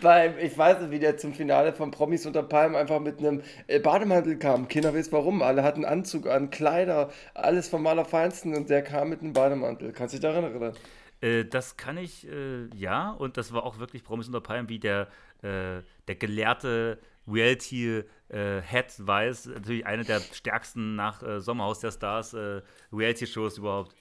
[0.00, 3.42] Beim, ich weiß nicht, wie der zum Finale von Promis unter Palmen einfach mit einem
[3.66, 4.68] äh, Bademantel kam.
[4.68, 5.42] Kinder weiß warum.
[5.42, 9.92] Alle hatten Anzug an, Kleider, alles vom Allerfeinsten und der kam mit einem Bademantel.
[9.92, 10.74] Kannst du dich daran erinnern?
[11.20, 14.78] äh, das kann ich, äh, ja, und das war auch wirklich Promis unter Palmen, wie
[14.78, 15.08] der,
[15.42, 22.62] äh, der gelehrte Reality-Head weiß, natürlich eine der stärksten nach äh, Sommerhaus der Stars äh,
[22.92, 23.94] Reality-Shows überhaupt.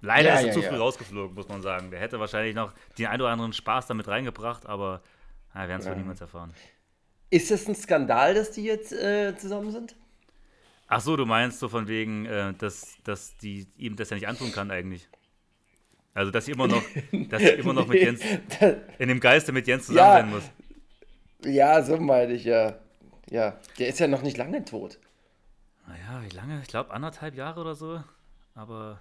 [0.00, 0.68] Leider Ja, ist er ja, zu ja.
[0.68, 1.90] früh rausgeflogen, muss man sagen.
[1.90, 5.02] Der hätte wahrscheinlich noch den einen oder anderen Spaß damit reingebracht, aber
[5.54, 6.54] na, wir werden es wohl niemals erfahren.
[7.30, 9.96] Ist das ein Skandal, dass die jetzt äh, zusammen sind?
[10.86, 14.28] Ach so, du meinst so von wegen, äh, dass, dass die ihm das ja nicht
[14.28, 15.08] antun kann eigentlich.
[16.14, 16.82] Also, dass sie immer noch,
[17.28, 18.20] dass sie immer noch mit Jens,
[18.98, 20.12] in dem Geiste mit Jens zusammen Ja.
[20.20, 20.50] sein muss.
[21.44, 22.78] ja, so meine ich ja.
[23.30, 24.98] Ja, der ist ja noch nicht lange tot.
[25.86, 26.60] Naja, wie lange?
[26.62, 28.02] Ich glaube anderthalb Jahre oder so.
[28.54, 29.00] Aber,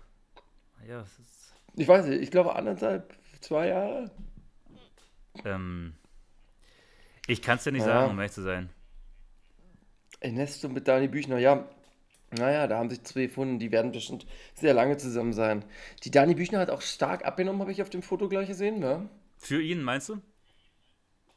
[0.79, 4.09] naja, es ist, Ich weiß nicht, ich glaube anderthalb, zwei Jahre.
[5.45, 5.93] ähm,
[7.27, 7.87] ich kann es dir nicht Ja.
[8.01, 8.69] sagen, um ehrlich zu sein.
[10.19, 11.67] Ernesto mit Dani Büchner, ja.
[12.37, 15.63] Naja, da haben sich zwei gefunden, die werden bestimmt sehr lange zusammen sein.
[16.03, 19.09] Die Dani Büchner hat auch stark abgenommen, habe ich auf dem Foto gleich gesehen, ne?
[19.37, 20.21] Für ihn, meinst du?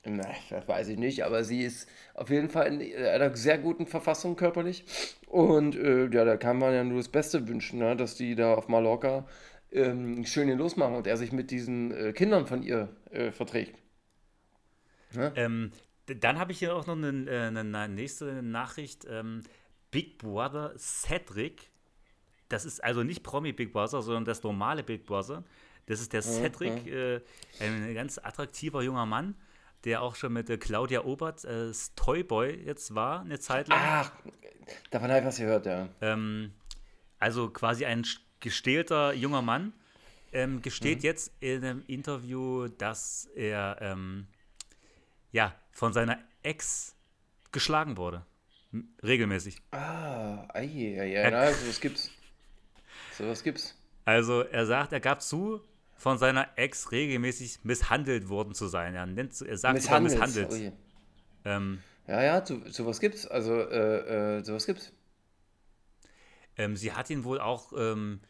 [0.08, 3.86] Na, das weiß ich nicht, aber sie ist auf jeden Fall in einer sehr guten
[3.86, 4.84] Verfassung körperlich.
[5.26, 7.96] Und äh, ja, da kann man ja nur das Beste wünschen, ne?
[7.96, 9.26] dass die da auf Mallorca
[9.72, 13.74] ähm, schön den losmachen und er sich mit diesen äh, Kindern von ihr äh, verträgt.
[15.34, 15.72] Ähm,
[16.08, 19.06] d- dann habe ich hier auch noch eine, äh, eine, eine nächste Nachricht.
[19.08, 19.42] Ähm,
[19.96, 21.70] Big Brother Cedric.
[22.50, 25.42] Das ist also nicht Promi Big Brother, sondern das normale Big Brother.
[25.86, 27.22] Das ist der Cedric, äh,
[27.60, 29.34] ein ganz attraktiver junger Mann,
[29.84, 33.78] der auch schon mit äh, Claudia Obert äh, Toyboy jetzt war, eine Zeit lang.
[33.80, 34.12] Ach,
[34.90, 35.88] davon habe ich was gehört, ja.
[36.02, 36.52] Ähm,
[37.18, 38.06] also quasi ein
[38.40, 39.72] gestählter junger Mann,
[40.32, 41.04] ähm, gesteht Mhm.
[41.04, 44.26] jetzt in einem Interview, dass er ähm,
[45.32, 46.94] ja, von seiner Ex
[47.50, 48.26] geschlagen wurde.
[48.76, 49.62] M- Regelmäßig.
[49.70, 52.10] Ah, ei, ei, ei, na, sowas gibt's.
[53.16, 53.74] Sowas gibt's.
[54.04, 55.60] Also er sagt, er gab zu,
[55.96, 58.94] von seiner Ex regelmäßig misshandelt worden zu sein.
[58.94, 60.50] Er, nennt, er sagt sogar misshandelt.
[60.52, 60.72] Ui.
[61.44, 63.26] Ähm, Ja, ja, so, sowas gibt's.
[63.26, 64.92] Also, äh, äh, sowas gibt's.
[66.58, 68.20] ähm, sie hat ihn wohl auch, ähm,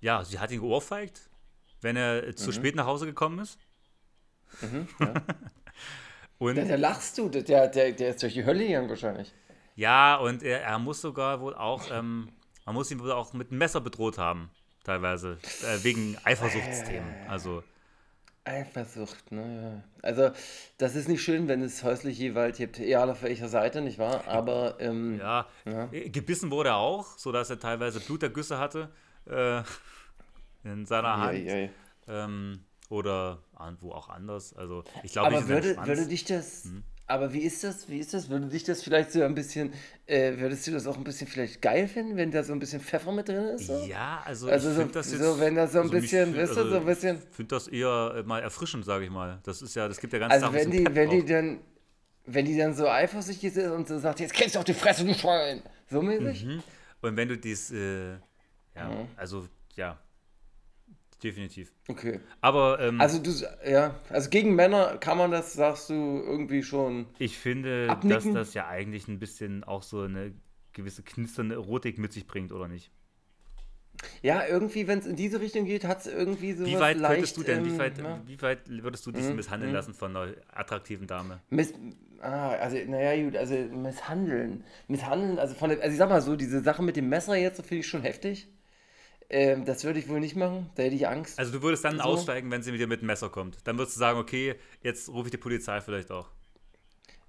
[0.00, 1.30] ja, sie hat ihn geohrfeigt,
[1.82, 3.58] wenn er äh, zu spät nach Hause gekommen ist.
[6.38, 9.32] Und Da, da lachst du, der, der, der ist durch die Hölle gegangen wahrscheinlich.
[9.76, 12.28] Ja, und er, er muss sogar wohl auch, ähm,
[12.64, 14.50] man muss ihn wohl auch mit einem Messer bedroht haben.
[14.84, 15.38] teilweise.
[15.62, 17.14] Äh, wegen Eifersuchtsthemen.
[17.28, 17.62] Also,
[18.44, 19.82] Eifersucht, ne?
[19.82, 19.84] Ja.
[20.02, 20.30] Also,
[20.76, 24.28] das ist nicht schön, wenn es häusliche Gewalt gibt, egal auf welcher Seite, nicht wahr?
[24.28, 25.88] Aber, ähm, ja, Ja.
[25.90, 28.90] äh, gebissen wurde er auch, sodass er teilweise Blutergüsse hatte
[29.26, 29.62] äh,
[30.64, 31.32] in seiner Hand.
[31.32, 31.70] ei, ei.
[32.06, 32.60] Ähm,
[32.90, 33.38] oder
[33.80, 34.52] wo auch anders.
[34.54, 36.82] Also, ich glaube, würde, würde dich das, Hm?
[37.06, 39.72] Aber wie ist das, wie ist das, würde dich das vielleicht so ein bisschen,
[40.06, 42.80] äh, würdest du das auch ein bisschen vielleicht geil finden, wenn da so ein bisschen
[42.80, 43.66] Pfeffer mit drin ist?
[43.66, 43.84] So?
[43.86, 45.20] Ja, also, Also ich so- finde das jetzt.
[45.22, 47.68] so, wenn das so ein mich bisschen, find- du, so ein bisschen- Ich finde das
[47.68, 49.38] eher äh, mal erfrischend, sage ich mal.
[49.44, 51.60] Das ist ja, das gibt ja ganz Also wenn die, wenn die dann,
[52.26, 55.04] wenn die dann so eifersüchtig ist und so sagt, jetzt kriegst du auf die Fresse,
[55.04, 55.62] du Schwein.
[55.90, 56.44] So mäßig?
[56.46, 56.62] Mhm.
[57.02, 58.12] Und wenn du dies, äh,
[58.74, 59.08] ja, Mhm.
[59.16, 59.98] also, ja,
[61.24, 61.72] definitiv.
[61.88, 62.20] Okay.
[62.40, 63.30] Aber ähm, Also du,
[63.68, 67.06] ja, also gegen Männer kann man das, sagst du, irgendwie schon.
[67.18, 68.34] ich finde, abnicken?
[68.34, 70.32] dass das ja eigentlich ein bisschen auch so eine
[70.72, 72.90] gewisse knisternde Erotik mit sich bringt, oder nicht?
[74.22, 77.14] Ja, irgendwie, wenn es in diese Richtung geht, hat es irgendwie so Wie weit leicht,
[77.14, 78.20] könntest du denn, wie ähm, weit, ja.
[78.26, 79.76] wie weit würdest du dich Mhm, misshandeln mhm.
[79.76, 81.40] lassen von einer attraktiven Dame?
[81.48, 81.72] Miss,
[82.20, 84.64] ah, also, naja, gut, also misshandeln.
[84.88, 87.56] Misshandeln, also von der, also ich sag mal so, diese Sache mit dem Messer jetzt,
[87.56, 88.48] so finde ich schon heftig.
[89.34, 91.38] Ähm, das würde ich wohl nicht machen, da hätte ich Angst.
[91.38, 92.02] Also du würdest dann So.
[92.02, 93.58] aussteigen, wenn sie mit dir mit dem Messer kommt.
[93.66, 96.30] Dann würdest du sagen, okay, jetzt rufe ich die Polizei vielleicht auch.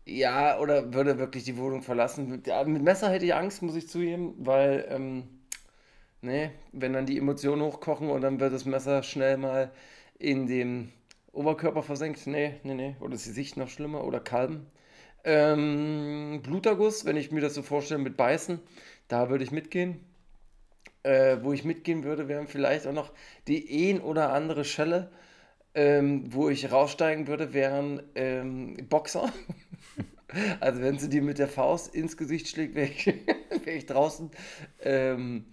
[0.05, 2.29] Ja, oder würde wirklich die Wohnung verlassen.
[2.29, 5.23] Mit, ja, mit Messer hätte ich Angst, muss ich zugeben, weil, ähm,
[6.21, 9.71] nee, wenn dann die Emotionen hochkochen und dann wird das Messer schnell mal
[10.19, 10.91] in den
[11.33, 12.27] Oberkörper versenkt.
[12.27, 12.95] Nee, nee, nee.
[13.01, 14.03] Oder ist die Sicht noch schlimmer?
[14.05, 14.67] Oder Kalben.
[15.25, 18.59] Ähm, Bluterguss, wenn ich mir das so vorstelle mit Beißen,
[19.09, 19.99] da würde ich mitgehen.
[21.05, 23.11] Äh, wo ich mitgehen würde, wären vielleicht auch noch
[23.47, 25.11] die ein oder andere Schelle.
[25.75, 29.31] Ähm, wo ich raussteigen würde, wären ähm, Boxer.
[30.59, 33.05] Also wenn sie dir mit der Faust ins Gesicht schlägt, wäre ich,
[33.65, 34.31] wär ich draußen.
[34.81, 35.45] Ähm,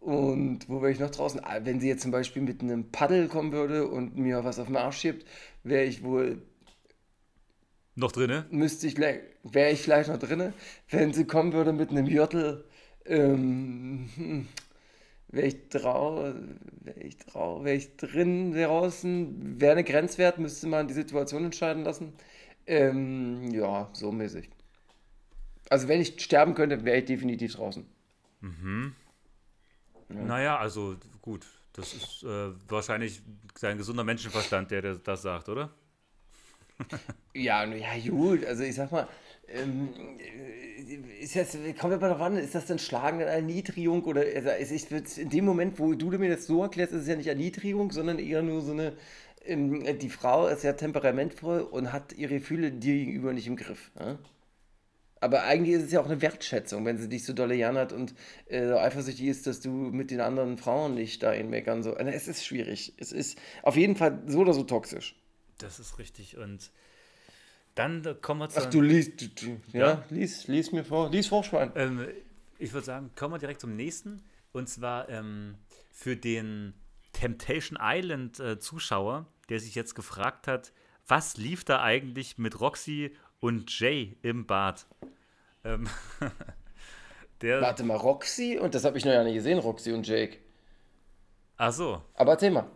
[0.00, 1.40] und wo wäre ich noch draußen?
[1.44, 4.66] Ah, Wenn sie jetzt zum Beispiel mit einem Paddel kommen würde und mir was auf
[4.66, 5.26] den Arsch schiebt,
[5.64, 6.42] wäre ich wohl,
[7.96, 8.46] Noch drinne?
[8.50, 10.52] müsste ich, wäre ich vielleicht noch drinne.
[10.90, 12.64] Wenn sie kommen würde mit einem Jürtel,
[13.06, 14.08] ähm,
[15.36, 16.32] wäre ich drau,
[16.82, 21.44] wäre ich drau, wäre ich drin, wäre draußen, wäre eine Grenzwert, müsste man die Situation
[21.44, 22.12] entscheiden lassen.
[22.66, 24.50] Ähm, ja, so mäßig.
[25.70, 27.86] Also wenn ich sterben könnte, wäre ich definitiv draußen.
[30.08, 31.46] Naja, also gut.
[31.72, 33.20] Das ist äh, wahrscheinlich
[33.54, 35.70] sein gesunder Menschenverstand, der das- sagt, oder?
[37.34, 39.06] Ja, ja, gut, also ich sag mal,
[39.48, 44.20] ähm, äh, ist das, kommt aber darauf an, ist das dann Schlagen, dann Erniedrigung oder,
[44.20, 47.26] also wird's in dem Moment, wo du mir das so erklärst, ist es ja nicht
[47.26, 48.92] Erniedrigung, sondern eher nur so eine,
[49.44, 53.90] ähm, die Frau ist ja temperamentvoll und hat ihre Gefühle dir gegenüber nicht im Griff.
[53.98, 54.18] Ja?
[55.20, 58.14] Aber eigentlich ist es ja auch eine Wertschätzung, wenn sie dich so dolle jammert und
[58.46, 61.94] äh, so eifersüchtig ist, dass du mit den anderen Frauen nicht da meckern so.
[61.94, 62.94] Also es ist schwierig.
[62.98, 65.16] Es ist auf jeden Fall so oder so toxisch.
[65.58, 66.36] Das ist richtig.
[66.36, 66.70] Und
[67.76, 68.60] dann kommen wir zu.
[68.60, 70.04] Ach, du liest, du, du, ja, Ja.
[70.10, 71.70] lies, lies mir vor, lies vor, Schwein.
[71.76, 72.06] Ähm,
[72.58, 74.24] ich würde sagen, kommen wir direkt zum nächsten.
[74.52, 75.56] Und zwar ähm,
[75.92, 76.74] für den
[77.12, 78.56] Temptation Island äh,
[79.48, 80.72] der sich jetzt gefragt hat,
[81.06, 84.86] was lief da eigentlich mit Roxy und Jay im Bad?
[85.62, 85.88] Ähm.
[87.40, 90.38] Warte mal, Roxy, und das habe ich noch ja nicht gesehen, Roxy und Jake.
[91.58, 92.02] Ach so.
[92.14, 92.66] Aber erzähl mal.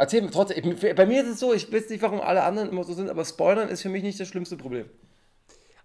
[0.00, 0.64] Erzähl mir trotzdem.
[0.72, 3.10] Ich, bei mir ist es so, ich weiß nicht, warum alle anderen immer so sind,
[3.10, 4.88] aber Spoilern ist für mich nicht das schlimmste Problem.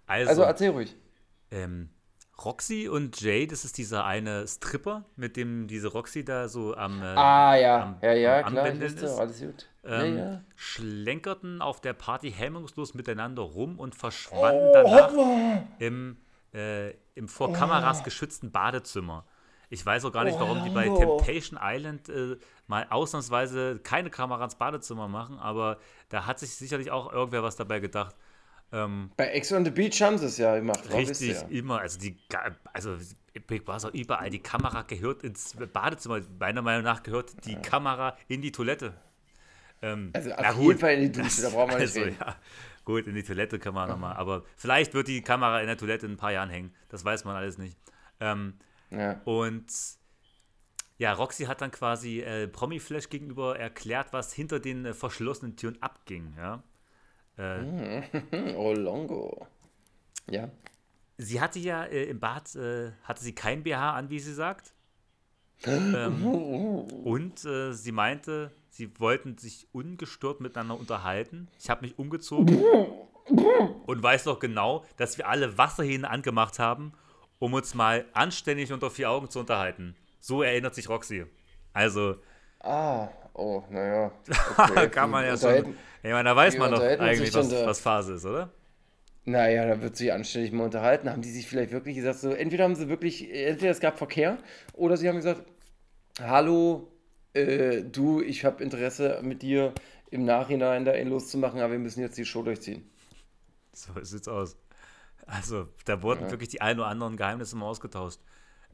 [0.06, 0.94] Also, Also erzähl ruhig.
[1.50, 1.88] ähm,
[2.44, 7.00] Roxy und Jay, das ist dieser eine Stripper, mit dem diese Roxy da so am.
[7.02, 9.18] Äh, Ah ja, am- ja, ja, am klar, wusste, ist.
[9.18, 9.68] alles gut.
[9.84, 10.44] ähm, ja, ja.
[10.56, 15.12] schlenkerten auf der Party hemmungslos miteinander rum und verschwanden danach
[15.78, 16.16] im,
[16.52, 19.24] äh, im vor Kameras geschützten Badezimmer.
[19.70, 20.98] Ich weiß auch gar nicht, warum die bei Oh.
[20.98, 26.90] Temptation Island äh, mal ausnahmsweise keine Kamera ins Badezimmer machen, aber da hat sich sicherlich
[26.90, 28.14] auch irgendwer was dabei gedacht.
[28.72, 30.80] Ähm, Bei Ex on the Beach haben sie es ja gemacht.
[30.92, 31.42] richtig, ja.
[31.48, 32.16] immer, also die,
[32.72, 32.96] also
[33.46, 36.20] Big Brother überall, die Kamera gehört ins Badezimmer.
[36.38, 38.94] Meiner Meinung nach gehört die Kamera in die Toilette.
[39.82, 42.16] Ähm, Also auf jeden Fall in die Dusche, da brauchen wir nicht also, reden.
[42.20, 42.36] ja,
[42.84, 46.06] gut, in die Toilette kann man nochmal, aber vielleicht wird die Kamera in der Toilette
[46.06, 46.72] in ein paar Jahren hängen.
[46.88, 47.76] Das weiß man alles nicht.
[48.20, 48.54] Ähm,
[48.98, 49.20] Ja.
[49.24, 49.66] und
[50.96, 55.76] ja, Roxy hat dann quasi äh, Promi-Flash gegenüber erklärt, was hinter den äh, verschlossenen Türen
[55.82, 56.34] abging.
[56.36, 56.62] Ja?
[57.36, 59.46] Äh, Hm, Oh, Longo.
[60.30, 60.50] Ja.
[61.18, 64.72] Sie hatte ja äh, im Bad, äh, hatte sie kein BH an, wie sie sagt.
[65.66, 71.48] ähm, und äh, sie meinte, sie wollten sich ungestört miteinander unterhalten.
[71.58, 72.56] Ich habe mich umgezogen
[73.86, 76.92] und weiß noch genau, dass wir alle Wasserhähne angemacht haben,
[77.38, 79.96] um uns mal anständig unter vier Augen zu unterhalten.
[80.20, 81.26] So erinnert sich Roxy.
[81.72, 82.16] Also,
[82.64, 84.10] Ah, oh, naja.
[84.56, 85.76] Okay, Kann man ja schon.
[86.02, 88.50] Ich meine, da weiß man doch eigentlich, was, was Phase ist, oder?
[89.26, 91.10] Naja, da wird sich anständig mal unterhalten.
[91.10, 94.38] Haben die sich vielleicht wirklich gesagt, so, entweder haben sie wirklich, entweder es gab Verkehr
[94.72, 95.42] oder sie haben gesagt,
[96.20, 96.88] hallo,
[97.32, 99.72] äh, du, ich habe Interesse mit dir
[100.10, 102.88] im Nachhinein da einen loszumachen, aber wir müssen jetzt die Show durchziehen.
[103.72, 104.56] So sieht's aus.
[105.26, 108.20] Also, da wurden wirklich die ein oder anderen Geheimnisse mal ausgetauscht.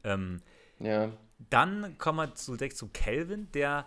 [0.04, 0.40] Ähm,
[0.78, 1.10] Ja.
[1.50, 3.86] Dann kommen wir zu, direkt zu Calvin, der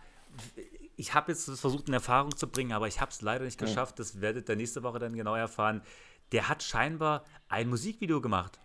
[0.95, 3.99] ich habe jetzt versucht, in Erfahrung zu bringen, aber ich habe es leider nicht geschafft.
[3.99, 5.81] Das werdet ihr nächste Woche dann genau erfahren.
[6.31, 8.59] Der hat scheinbar ein Musikvideo gemacht.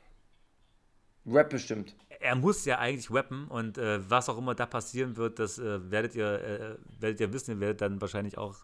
[1.26, 1.94] Rap bestimmt.
[2.20, 5.90] Er muss ja eigentlich rappen und äh, was auch immer da passieren wird, das äh,
[5.90, 7.52] werdet, ihr, äh, werdet ihr wissen.
[7.52, 8.56] Ihr werdet dann wahrscheinlich auch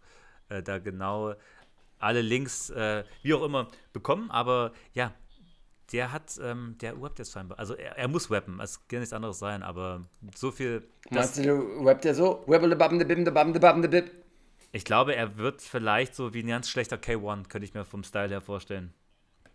[0.48, 1.34] äh, da genau
[1.98, 4.30] alle Links, äh, wie auch immer, bekommen.
[4.30, 5.12] Aber ja,
[5.92, 7.58] der hat, ähm, der rappt jetzt scheinbar.
[7.58, 10.02] Also er, er muss rappen, es kann nichts anderes sein, aber
[10.34, 10.82] so viel.
[11.10, 12.42] Das, Meinst du, rappt der so?
[12.46, 14.10] Wabble-babble-bim-de-bam-de-bam-de-bip.
[14.72, 18.02] ich glaube, er wird vielleicht so wie ein ganz schlechter K1, könnte ich mir vom
[18.04, 18.92] Style her vorstellen.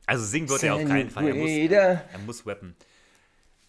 [0.06, 1.28] Also singen wird er auf keinen Fall.
[1.28, 2.76] Er muss, er muss rappen.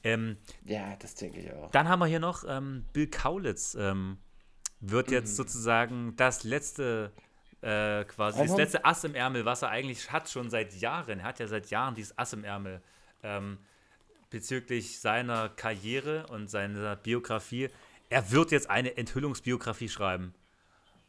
[0.03, 1.71] Ähm, Ja, das denke ich auch.
[1.71, 3.77] Dann haben wir hier noch ähm, Bill Kaulitz.
[3.79, 4.17] Ähm,
[4.81, 7.13] wird jetzt sozusagen das letzte,
[7.63, 8.61] äh, quasi, das Warum?
[8.61, 11.21] letzte Ass im Ärmel, was er eigentlich hat, schon seit Jahren.
[11.21, 12.81] Er hat ja seit Jahren dieses Ass im Ärmel
[13.23, 13.59] ähm,
[14.31, 17.69] bezüglich seiner Karriere und seiner Biografie.
[18.09, 20.35] Er wird jetzt eine Enthüllungsbiografie schreiben.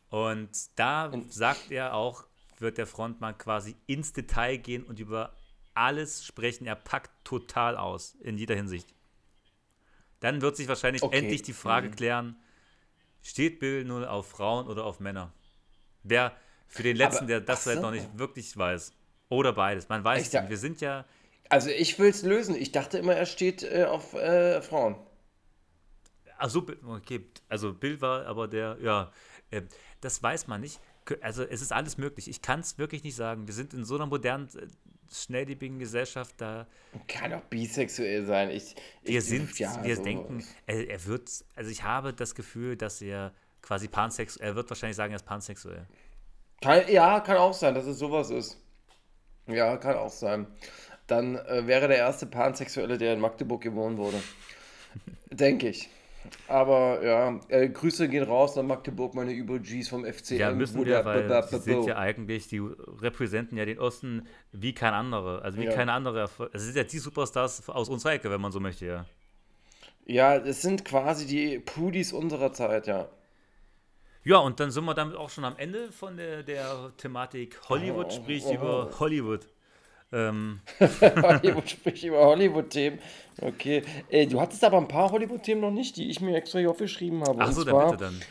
[0.10, 2.26] Und da sagt er auch,
[2.60, 5.34] wird der Frontmann quasi ins Detail gehen und über
[5.74, 6.68] alles sprechen.
[6.68, 8.94] Er packt total aus, in jeder Hinsicht.
[10.20, 11.18] Dann wird sich wahrscheinlich Okay.
[11.18, 12.36] endlich die Frage klären,
[13.24, 15.32] steht Bill nur auf Frauen oder auf Männer?
[16.04, 16.36] Wer
[16.68, 17.82] für den Letzten, Aber- der das ach halt so.
[17.84, 18.94] noch nicht wirklich weiß.
[19.30, 19.88] Oder beides.
[19.90, 20.50] Man weiß es nicht.
[20.50, 21.06] Wir sind ja,
[21.50, 22.56] Also ich will es lösen.
[22.56, 24.96] Ich dachte immer, er steht äh, auf äh, Frauen.
[26.38, 29.12] also okay, also Bill war aber der, ja,
[29.52, 29.62] äh,
[30.02, 30.80] das weiß man nicht.
[31.22, 32.28] Also es ist alles möglich.
[32.30, 33.48] Ich kann es wirklich nicht sagen.
[33.48, 34.68] Wir sind in so einer modernen, äh,
[35.14, 36.68] schnelllebigen Gesellschaft, da
[37.08, 38.50] Kann auch bisexuell sein.
[38.50, 42.34] Ich, wir ich, sind, ja, wir so- denken, er, er wird, also ich habe das
[42.34, 45.88] Gefühl, dass er quasi pansexuell, er wird wahrscheinlich sagen, er ist pansexuell.
[46.62, 48.58] Kann, ja, kann auch sein, dass es sowas ist.
[49.48, 50.48] Ja, kann auch sein.
[51.08, 54.22] Dann äh, wäre der erste Pansexuelle, der in Magdeburg geboren wurde.
[55.32, 55.90] Denke ich.
[56.48, 60.36] Aber ja, äh, Grüße gehen raus nach Magdeburg, meine Über-Gs vom FCM.
[60.36, 64.94] Ja, müssen wir, weil sie sind ja eigentlich, die repräsentieren ja den Osten wie kein
[64.94, 65.42] anderer.
[65.42, 65.74] Also wie Ja.
[65.74, 66.30] keine andere.
[66.54, 69.06] Es sind ja die Superstars aus unserer Ecke, wenn man so möchte, ja.
[70.06, 73.10] Ja, es sind quasi die Pudis unserer Zeit, ja.
[74.24, 78.08] Ja, und dann sind wir damit auch schon am Ende von der, der Thematik Hollywood,
[78.10, 78.54] Oh, sprich oh.
[78.54, 79.48] über Hollywood.
[80.14, 83.00] Ähm, Hollywood spricht über Hollywood-Themen.
[83.42, 83.82] Okay.
[84.10, 87.24] Äh, du hattest aber ein paar Hollywood-Themen noch nicht, die ich mir extra hier aufgeschrieben
[87.24, 87.42] habe.
[87.42, 88.22] ach so, dann bitte dann.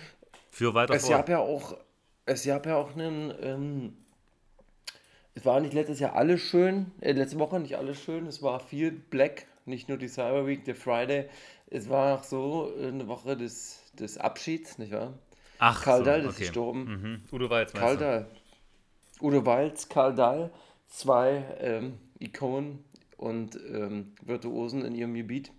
[0.51, 1.17] Für weiter Es vor.
[1.17, 1.77] gab ja auch,
[2.27, 3.97] es gab ja auch einen, ähm,
[5.35, 8.61] es war nicht letztes Jahr alles schön, äh, letzte Woche nicht alles schön, es war
[8.61, 11.31] viel Black, nicht nur die Cyber Week, der Friday,
[11.69, 15.15] es war auch so eine Woche des, des Abschieds, nicht wahr?
[15.63, 16.39] Ach, Karl so, Dahl ist okay.
[16.39, 16.85] gestorben.
[16.85, 17.23] Mhm.
[17.33, 17.97] Udo Walz, Karl?
[17.99, 18.27] Dahl.
[19.21, 20.51] Udo Walz, Karl Dahl,
[20.89, 22.83] zwei ähm, Ikonen
[23.19, 25.53] und ähm, Virtuosen in ihrem Gebiet,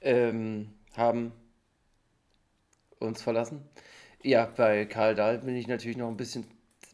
[0.00, 1.32] ähm, haben
[3.00, 3.68] uns verlassen.
[4.22, 6.46] Ja, bei Karl Dahl bin ich natürlich noch ein bisschen,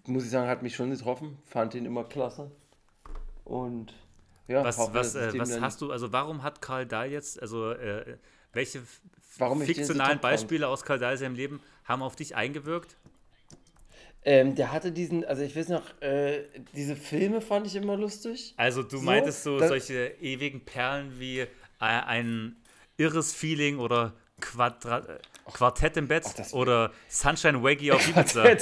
[0.06, 2.50] muss ich sagen, hat mich schon getroffen, fand ihn immer klasse.
[3.44, 3.92] Und
[4.48, 7.72] ja, Was, hoffe, was, äh, was hast du, also warum hat Karl Dahl jetzt, also
[7.72, 8.16] äh,
[8.52, 8.82] welche
[9.38, 10.20] Warum fiktionalen?
[10.20, 12.96] Beispiele aus Karl Dahl seinem Leben haben auf dich eingewirkt?
[14.22, 18.52] Ähm, der hatte diesen, also ich weiß noch, äh, diese Filme fand ich immer lustig.
[18.58, 21.46] Also du So, meintest so solche ewigen Perlen wie äh,
[21.78, 22.56] ein
[22.98, 28.44] irres Feeling oder Quadra äh, Quartett im Bett das- oder Sunshine Waggy auf Ibiza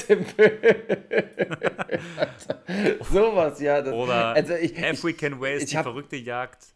[3.11, 3.83] Sowas, ja.
[3.83, 6.66] Das, oder also ich, ich, African Ways, ich die verrückte Jagd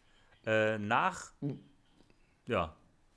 [0.47, 1.33] äh, nach.
[2.47, 2.75] Ja,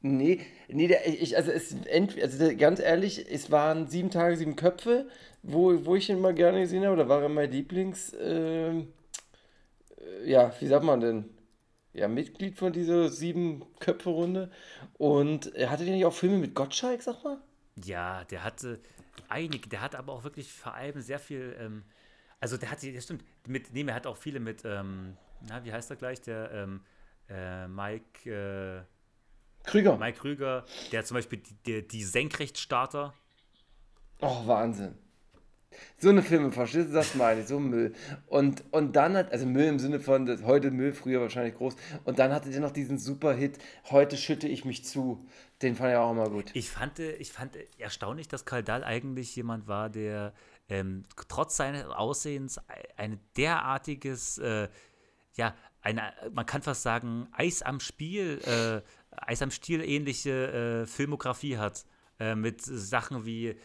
[0.07, 4.55] Nee, nee, der, ich, also, es, also der, ganz ehrlich, es waren sieben Tage, sieben
[4.55, 5.07] Köpfe,
[5.41, 8.93] wo, wo ich ihn mal gerne gesehen habe, da war er mein Lieblings, ähm,
[9.97, 11.25] äh, ja, wie sagt man denn?
[11.93, 14.51] Ja, Mitglied von dieser sieben-Köpfe-Runde.
[14.97, 17.39] Und er hatte den nicht auch Filme mit Gottschalk, sag mal?
[17.83, 18.79] ja, der hatte
[19.27, 21.83] einige, der hat aber auch wirklich vor allem sehr viel, ähm,
[22.39, 25.73] also der hatte, das stimmt, mit, nee, er hat auch viele mit, ähm, na, wie
[25.73, 26.81] heißt er gleich, der ähm,
[27.29, 28.94] äh, Mike, äh,
[29.65, 29.97] Krüger.
[29.97, 33.13] Mike Krüger, der zum Beispiel die, die, die Senkrechtstarter,
[34.21, 34.95] Oh, Wahnsinn.
[35.97, 37.93] So eine Filme, verstehst du, das meine ich, so Müll.
[38.27, 41.75] Und, und dann hat, also Müll im Sinne von, das, heute Müll, früher wahrscheinlich groß.
[42.05, 43.59] Und dann hatte der noch diesen Super-Hit,
[43.91, 45.27] heute schütte ich mich zu.
[45.61, 46.51] Den fand ich auch immer gut.
[46.53, 50.33] Ich fand, ich fand erstaunlich, dass Kaldal eigentlich jemand war, der
[50.69, 52.59] ähm, trotz seines Aussehens
[52.95, 54.69] ein derartiges, äh,
[55.35, 58.81] ja, eine, man kann fast sagen, Eis am Spiel, äh,
[59.17, 61.85] Eis am Stiel ähnliche äh, Filmografie hat.
[62.17, 63.55] Äh, mit Sachen wie äh,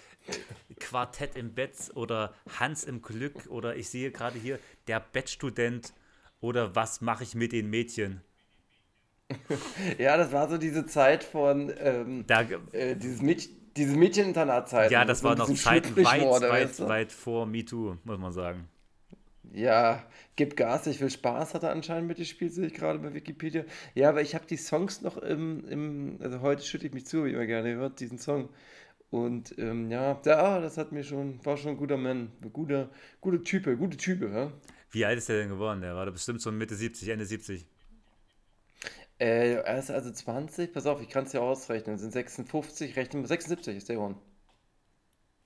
[0.80, 5.92] Quartett im Bett oder Hans im Glück oder ich sehe gerade hier der Bettstudent
[6.40, 8.22] oder was mache ich mit den Mädchen.
[9.98, 12.42] ja, das war so diese Zeit von ähm, da,
[12.72, 14.90] äh, dieses Mädchen diese Mädcheninternat-Zeit.
[14.90, 18.68] Ja, das war noch Zeit weit, weit, weit vor MeToo, muss man sagen.
[19.52, 20.04] Ja,
[20.36, 23.64] gib Gas, ich will Spaß, hat er anscheinend mitgespielt, sehe ich gerade bei Wikipedia.
[23.94, 27.24] Ja, aber ich habe die Songs noch im, im, also heute schütte ich mich zu,
[27.24, 28.48] wie immer gerne hört, diesen Song.
[29.10, 32.90] Und ähm, ja, ja, das hat mir schon, war schon ein guter Mann, guter,
[33.20, 34.52] guter Type, gute Type, ja.
[34.92, 35.80] Wie alt ist der denn geworden?
[35.80, 37.66] Der war da bestimmt so Mitte 70, Ende 70.
[39.18, 43.26] Äh, er ist also 20, pass auf, ich kann es ja ausrechnen, sind 56, rechnen
[43.26, 44.16] 76 ist der geworden.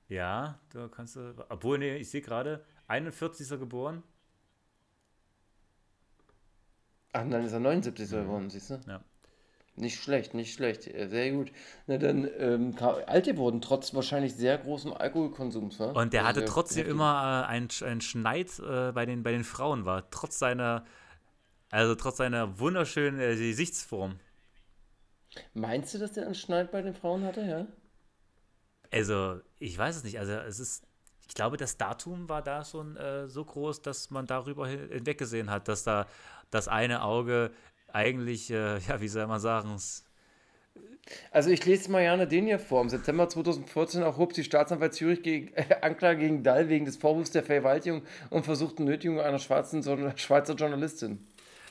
[0.09, 4.03] Ja, da kannst du, obwohl, nee, ich sehe gerade, 41 ist er geboren.
[7.13, 8.15] Ach, dann ist er 79 mhm.
[8.17, 8.81] geworden, siehst du?
[8.87, 9.01] Ja.
[9.77, 10.83] Nicht schlecht, nicht schlecht.
[10.83, 11.51] Sehr gut.
[11.87, 12.77] Na dann, ähm,
[13.07, 15.87] alte wurden trotz wahrscheinlich sehr großem Alkoholkonsums, wa?
[15.87, 19.43] Und der also hatte trotzdem immer äh, ein, ein Schneid äh, bei, den, bei den
[19.43, 20.85] Frauen, war trotz seiner,
[21.71, 24.21] also trotz seiner wunderschönen äh, Gesichtsform.
[25.55, 27.67] Meinst du, dass der einen Schneid bei den Frauen hatte, ja?
[28.93, 30.21] Also, ich weiß es nicht.
[30.21, 30.87] Also, es ist
[31.29, 35.69] ich glaube, das Datum war da schon äh, so groß, dass man darüber hinweggesehen hat,
[35.69, 36.07] dass da
[36.51, 37.51] das eine Auge
[37.93, 39.79] eigentlich, äh, ja, wie soll man sagen,
[41.31, 42.81] also ich lese mal gerne den hier vor.
[42.81, 47.31] Im September 2014 erhob die Staatsanwalt Zürich gegen, äh, Anklage gegen Dall wegen des Vorwurfs
[47.31, 49.83] der Vergewaltigung und versuchten Nötigung einer schwarzen,
[50.17, 51.27] Schweizer Journalistin.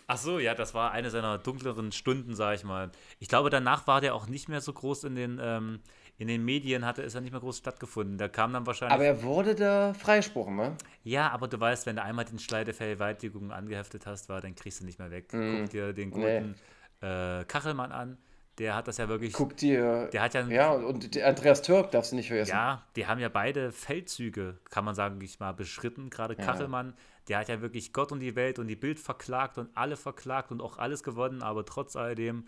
[0.05, 2.91] Ach so, ja, das war eine seiner dunkleren Stunden, sag ich mal.
[3.19, 5.79] Ich glaube, danach war der auch nicht mehr so groß in den ähm,
[6.17, 8.17] in den Medien hatte es ja nicht mehr groß stattgefunden.
[8.17, 8.93] Da kam dann wahrscheinlich.
[8.93, 10.75] Aber er wurde da freigesprochen, ne?
[11.03, 14.55] Ja, aber du weißt, wenn du einmal den Schlei der Vergewaltigung angeheftet hast, war, dann
[14.55, 15.33] kriegst du nicht mehr weg.
[15.33, 15.61] Mm.
[15.61, 16.55] Guck dir den guten
[17.01, 17.07] nee.
[17.07, 18.17] äh, Kachelmann an.
[18.59, 19.33] Der hat das ja wirklich.
[19.33, 20.09] Guck dir.
[20.13, 20.47] Der hat ja.
[20.47, 22.51] Ja, und Andreas Türk darfst du nicht vergessen.
[22.51, 26.11] Ja, die haben ja beide Feldzüge, kann man sagen, ich mal beschritten.
[26.11, 26.45] Gerade ja.
[26.45, 26.93] Kachelmann,
[27.27, 30.51] der hat ja wirklich Gott und die Welt und die Bild verklagt und alle verklagt
[30.51, 32.47] und auch alles gewonnen, aber trotz alledem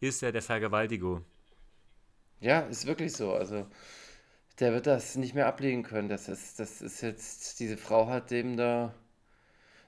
[0.00, 1.22] ist er der Vergewaltiger.
[2.40, 3.32] Ja, ist wirklich so.
[3.32, 3.66] Also,
[4.60, 6.08] der wird das nicht mehr ablegen können.
[6.08, 8.94] Das ist, das ist jetzt, diese Frau hat dem da.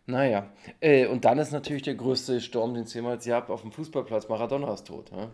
[0.07, 0.51] Naja.
[0.81, 4.29] Äh, und dann ist natürlich der größte Sturm, den es jemals gab, auf dem Fußballplatz.
[4.29, 5.11] Maradona ist tot.
[5.11, 5.31] Ja?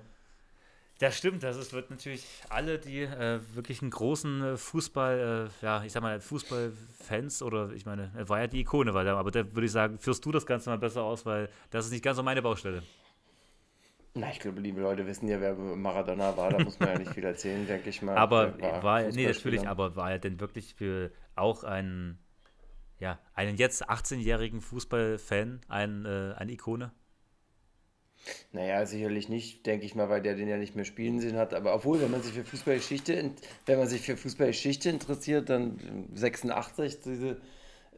[0.99, 5.65] Das stimmt, das ist, wird natürlich alle, die äh, wirklich einen großen äh, Fußball, äh,
[5.65, 9.31] ja, ich sag mal, Fußballfans oder ich meine, er war ja die Ikone, weil, aber
[9.33, 12.05] da würde ich sagen, führst du das Ganze mal besser aus, weil das ist nicht
[12.05, 12.85] ganz so meine Baustelle.
[14.17, 16.51] Na, ich glaube, liebe Leute wissen ja, wer Maradona war.
[16.51, 18.17] Da muss man ja nicht viel erzählen, denke ich mal.
[18.17, 22.19] Aber war, war nee, natürlich, aber war er denn wirklich für auch einen,
[23.01, 26.93] ja, einen jetzt 18-jährigen Fußballfan ein, äh, eine Ikone?
[28.53, 31.53] Naja, sicherlich nicht, denke ich mal, weil der den ja nicht mehr spielen sehen hat.
[31.53, 33.33] Aber obwohl, wenn man sich für Fußballgeschichte,
[33.67, 37.41] wenn man sich für Fußballgeschichte interessiert, dann 86 diese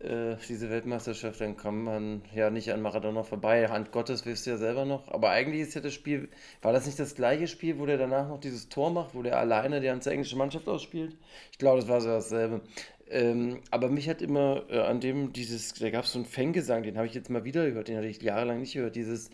[0.00, 3.68] äh, diese Weltmeisterschaft, dann kann man ja nicht an Maradona vorbei.
[3.68, 5.08] Hand Gottes wisst ihr ja selber noch.
[5.08, 6.28] Aber eigentlich ist ja das Spiel,
[6.62, 9.38] war das nicht das gleiche Spiel, wo der danach noch dieses Tor macht, wo der
[9.38, 11.16] alleine die ganze englische Mannschaft ausspielt?
[11.52, 12.60] Ich glaube, das war so dasselbe.
[13.08, 16.82] Ähm, aber mich hat immer äh, an dem dieses, da gab es so einen Fanggesang,
[16.82, 18.96] den habe ich jetzt mal wieder gehört, den hatte ich jahrelang nicht gehört.
[18.96, 19.30] Dieses,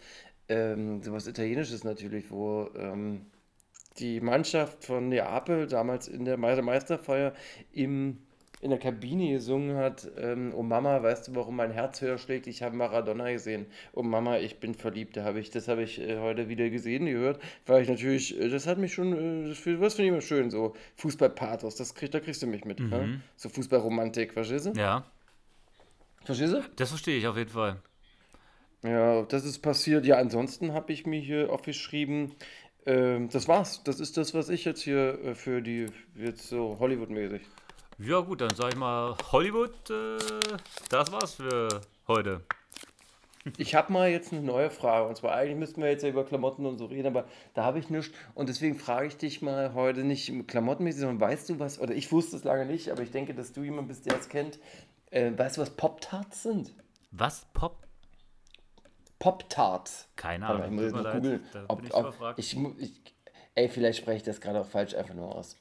[0.49, 3.27] ähm, sowas Italienisches natürlich, wo ähm,
[3.99, 7.33] die Mannschaft von Neapel damals in der Meisterfeier
[7.73, 8.19] im
[8.63, 12.47] in der Kabine gesungen hat, ähm, oh Mama, weißt du, warum mein Herz höher schlägt?
[12.47, 13.67] Ich habe Maradona gesehen.
[13.93, 15.17] Oh Mama, ich bin verliebt.
[15.17, 18.49] Da hab ich, das habe ich äh, heute wieder gesehen, gehört, weil ich natürlich, äh,
[18.49, 22.21] das hat mich schon, äh, das, finde ich immer schön, so Fußballpathos, das krieg, da
[22.21, 22.79] kriegst du mich mit.
[22.79, 22.89] Mhm.
[22.89, 23.21] Ne?
[23.35, 24.73] So Fußballromantik, verstehst du?
[24.79, 25.05] Ja.
[26.25, 26.63] Verstehst du?
[26.77, 27.83] Das verstehe ich auf jeden Fall.
[28.85, 30.07] Ja, das ist passiert.
[30.07, 32.33] Ja, ansonsten habe ich mir hier aufgeschrieben,
[32.87, 33.83] ähm, das war's.
[33.83, 37.43] Das ist das, was ich jetzt hier äh, für die, jetzt so Hollywood-mäßig.
[38.05, 40.18] Ja, gut, dann sag ich mal Hollywood, äh,
[40.88, 41.68] das war's für
[42.09, 42.40] heute.
[43.59, 45.07] Ich habe mal jetzt eine neue Frage.
[45.09, 47.78] Und zwar, eigentlich müssten wir jetzt ja über Klamotten und so reden, aber da habe
[47.78, 48.12] ich nichts.
[48.34, 52.11] Und deswegen frage ich dich mal heute nicht klamottenmäßig, sondern weißt du was, oder ich
[52.11, 54.59] wusste es lange nicht, aber ich denke, dass du jemand bist, der es kennt.
[55.12, 56.74] Äh, weißt du, was Pop-Tarts sind?
[57.12, 57.46] Was?
[57.55, 57.86] Pop?
[59.20, 60.09] Pop-Tarts.
[60.16, 60.64] Keine Ahnung.
[60.64, 61.40] Ich muss jetzt mal googeln.
[61.68, 63.00] Ob, ob, ich, ich,
[63.55, 65.57] ey, vielleicht spreche ich das gerade auch falsch einfach nur aus.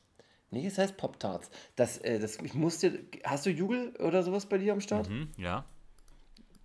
[0.52, 1.50] Nee, es heißt Pop-Tarts.
[1.76, 5.08] Das, äh, das, ich musste, hast du Jugel oder sowas bei dir am Start?
[5.08, 5.66] Hm, ja.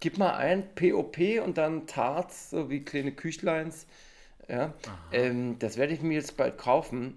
[0.01, 3.87] Gib mal ein POP und dann Tarts, so wie kleine Küchleins.
[4.49, 4.75] Ja,
[5.11, 7.17] ähm, das werde ich mir jetzt bald kaufen.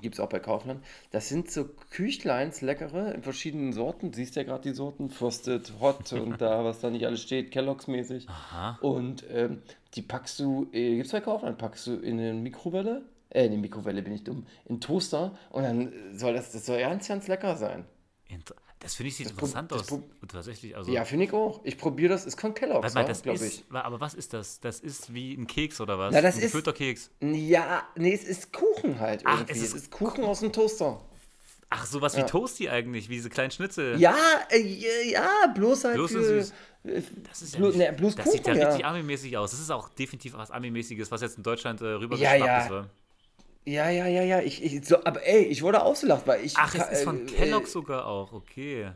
[0.00, 0.84] Gibt es auch bei Kaufland.
[1.10, 4.12] Das sind so Küchleins, leckere, in verschiedenen Sorten.
[4.12, 7.86] Siehst ja gerade die Sorten, Frosted, Hot und da, was da nicht alles steht, Kellogg's
[7.86, 8.26] mäßig.
[8.80, 9.62] Und ähm,
[9.94, 13.02] die packst du, äh, gibt es bei Kaufland, packst du in eine Mikrowelle.
[13.30, 14.46] Äh, in die Mikrowelle bin ich dumm.
[14.66, 15.36] In Toaster.
[15.50, 17.84] Und dann soll das, das soll ganz, ganz lecker sein.
[18.28, 19.86] Inter das finde ich sieht Das interessant aus.
[20.26, 20.90] Tatsächlich, also.
[20.90, 21.60] Ja, finde ich auch.
[21.64, 22.24] Ich probiere das.
[22.24, 23.64] Es kann Kellogg's, ja, das glaube ist, ich.
[23.70, 24.58] aber was ist das?
[24.60, 26.14] Das ist wie ein Keks oder was?
[26.14, 27.10] Na, das ein ist- Keks.
[27.20, 29.52] Ja, nee, es ist Kuchen halt Ach, irgendwie.
[29.52, 30.98] es es ist ist, Kuchen aus dem Toaster.
[31.68, 34.00] Ach, sowas wie Toasty eigentlich, wie diese kleinen Schnitzel.
[34.00, 34.16] Ja,
[34.48, 36.24] äh, ja, bloß halt Bloß für...
[36.24, 36.52] süß.
[36.84, 38.88] äh, Das ist ja bloß, nicht, ne, bloß das sieht ja Kuchen, richtig ja.
[38.88, 39.50] Ami-mäßig aus.
[39.50, 42.64] Das ist auch definitiv was Ami-mäßiges, was jetzt in Deutschland äh, Ja, rübergeschnappt ja.
[42.64, 42.70] ist.
[42.70, 42.86] wa?
[43.70, 44.40] Ja, ja, ja, ja.
[44.40, 46.54] Ich, ich, so, aber ey, ich wurde ausgelacht, weil ich...
[46.56, 48.90] Ach, es ist von äh, Kellogg's sogar auch, okay.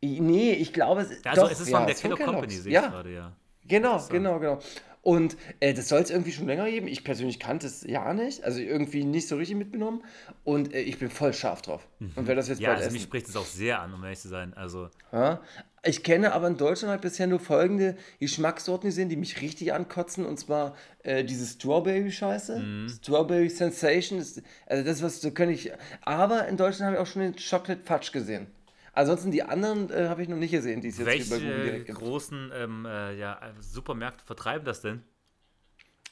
[0.00, 2.32] Äh, nee, ich glaube, es, Also doch, es ist ja, von der ist von Kellogg
[2.32, 3.32] Company, sehe ich Ja, gerade, ja.
[3.66, 4.58] genau, genau, genau.
[5.02, 6.86] Und äh, das soll es irgendwie schon länger geben.
[6.86, 8.44] Ich persönlich kannte es ja nicht.
[8.44, 10.04] Also irgendwie nicht so richtig mitgenommen.
[10.44, 11.88] Und äh, ich bin voll scharf drauf.
[11.98, 12.94] Und werde das jetzt Ja, bald also essen.
[12.94, 14.54] mich spricht es auch sehr an, um ehrlich zu sein.
[14.54, 15.40] Also, Ja.
[15.84, 20.24] Ich kenne aber in Deutschland halt bisher nur folgende Geschmackssorten gesehen, die mich richtig ankotzen.
[20.24, 22.60] Und zwar äh, diese Strawberry-Scheiße.
[22.60, 22.88] Mhm.
[22.88, 24.20] Strawberry Sensation.
[24.20, 25.72] Ist, also das, was so könnte ich.
[26.02, 28.46] Aber in Deutschland habe ich auch schon den Chocolate Fudge gesehen.
[28.92, 31.50] Ansonsten die anderen äh, habe ich noch nicht gesehen, die es jetzt hier bei Google
[31.50, 31.98] welche direkt gibt.
[31.98, 35.02] großen ähm, äh, ja, Supermärkte vertreiben das denn?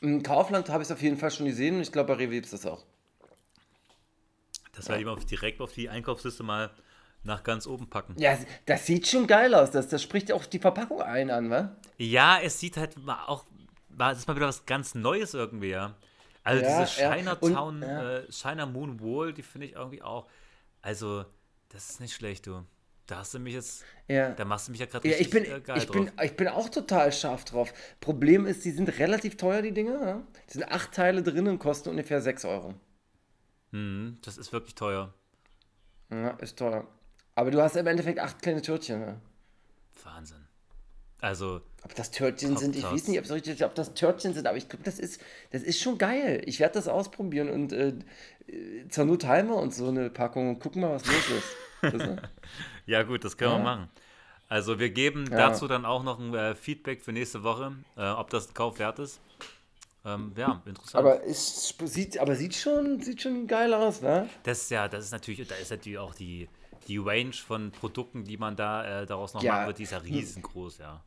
[0.00, 2.32] Im Kaufland habe ich es auf jeden Fall schon gesehen und ich glaube, bei Rewe
[2.32, 2.84] gibt es das auch.
[4.72, 6.70] Das werde ich mal direkt auf die Einkaufsliste mal
[7.22, 8.14] nach ganz oben packen.
[8.18, 9.70] Ja, das sieht schon geil aus.
[9.70, 11.76] Das, das spricht auch die Verpackung ein an, wa?
[11.98, 13.44] Ja, es sieht halt auch,
[14.12, 15.94] es ist mal wieder was ganz Neues irgendwie, ja.
[16.42, 17.00] Also Ja, diese.
[17.00, 18.16] Chinatown, ja.
[18.18, 20.26] äh, China Moon Wall, die finde ich irgendwie auch,
[20.80, 21.24] also,
[21.68, 22.64] das ist nicht schlecht, du.
[23.06, 24.30] Da hast du mich jetzt, Ja.
[24.30, 26.14] da machst du mich ja gerade Ja, richtig ich bin, äh, geil ich, bin, drauf.
[26.24, 27.74] ich bin auch total scharf drauf.
[28.00, 30.00] Problem ist, die sind relativ teuer, die Dinger.
[30.06, 30.22] Ja?
[30.48, 32.74] Die sind acht Teile drin und kosten ungefähr 6 Euro.
[33.72, 35.12] Mhm, das ist wirklich teuer.
[36.10, 36.86] Ja, ist teuer.
[37.40, 39.00] Aber du hast im Endeffekt acht kleine Törtchen.
[39.00, 39.16] Ja?
[40.04, 40.44] Wahnsinn.
[41.22, 44.58] Also, Ob das Törtchen sind, ich weiß nicht, ob, richtig, ob das Törtchen sind, aber
[44.58, 46.42] ich glaube, das ist, das ist schon geil.
[46.44, 47.94] Ich werde das ausprobieren und äh,
[48.90, 51.98] zur Not halten wir uns so eine Packung und gucken mal, was los ist.
[51.98, 52.18] Du?
[52.86, 53.64] ja gut, das können wir Ja.
[53.64, 53.88] machen.
[54.50, 55.48] Also wir geben Ja.
[55.48, 58.78] dazu dann auch noch ein äh, Feedback für nächste Woche, äh, ob das ein Kauf
[58.78, 59.18] wert ist.
[60.04, 60.94] Ähm, ja, interessant.
[60.94, 64.28] aber es sieht, aber sieht schon, sieht schon geil aus, ne?
[64.42, 66.48] Das ist ja, das ist natürlich, da ist natürlich auch die,
[66.90, 69.54] die Range von Produkten, die man da äh, daraus noch Ja.
[69.54, 71.02] machen wird, die ist ja riesengroß, ja.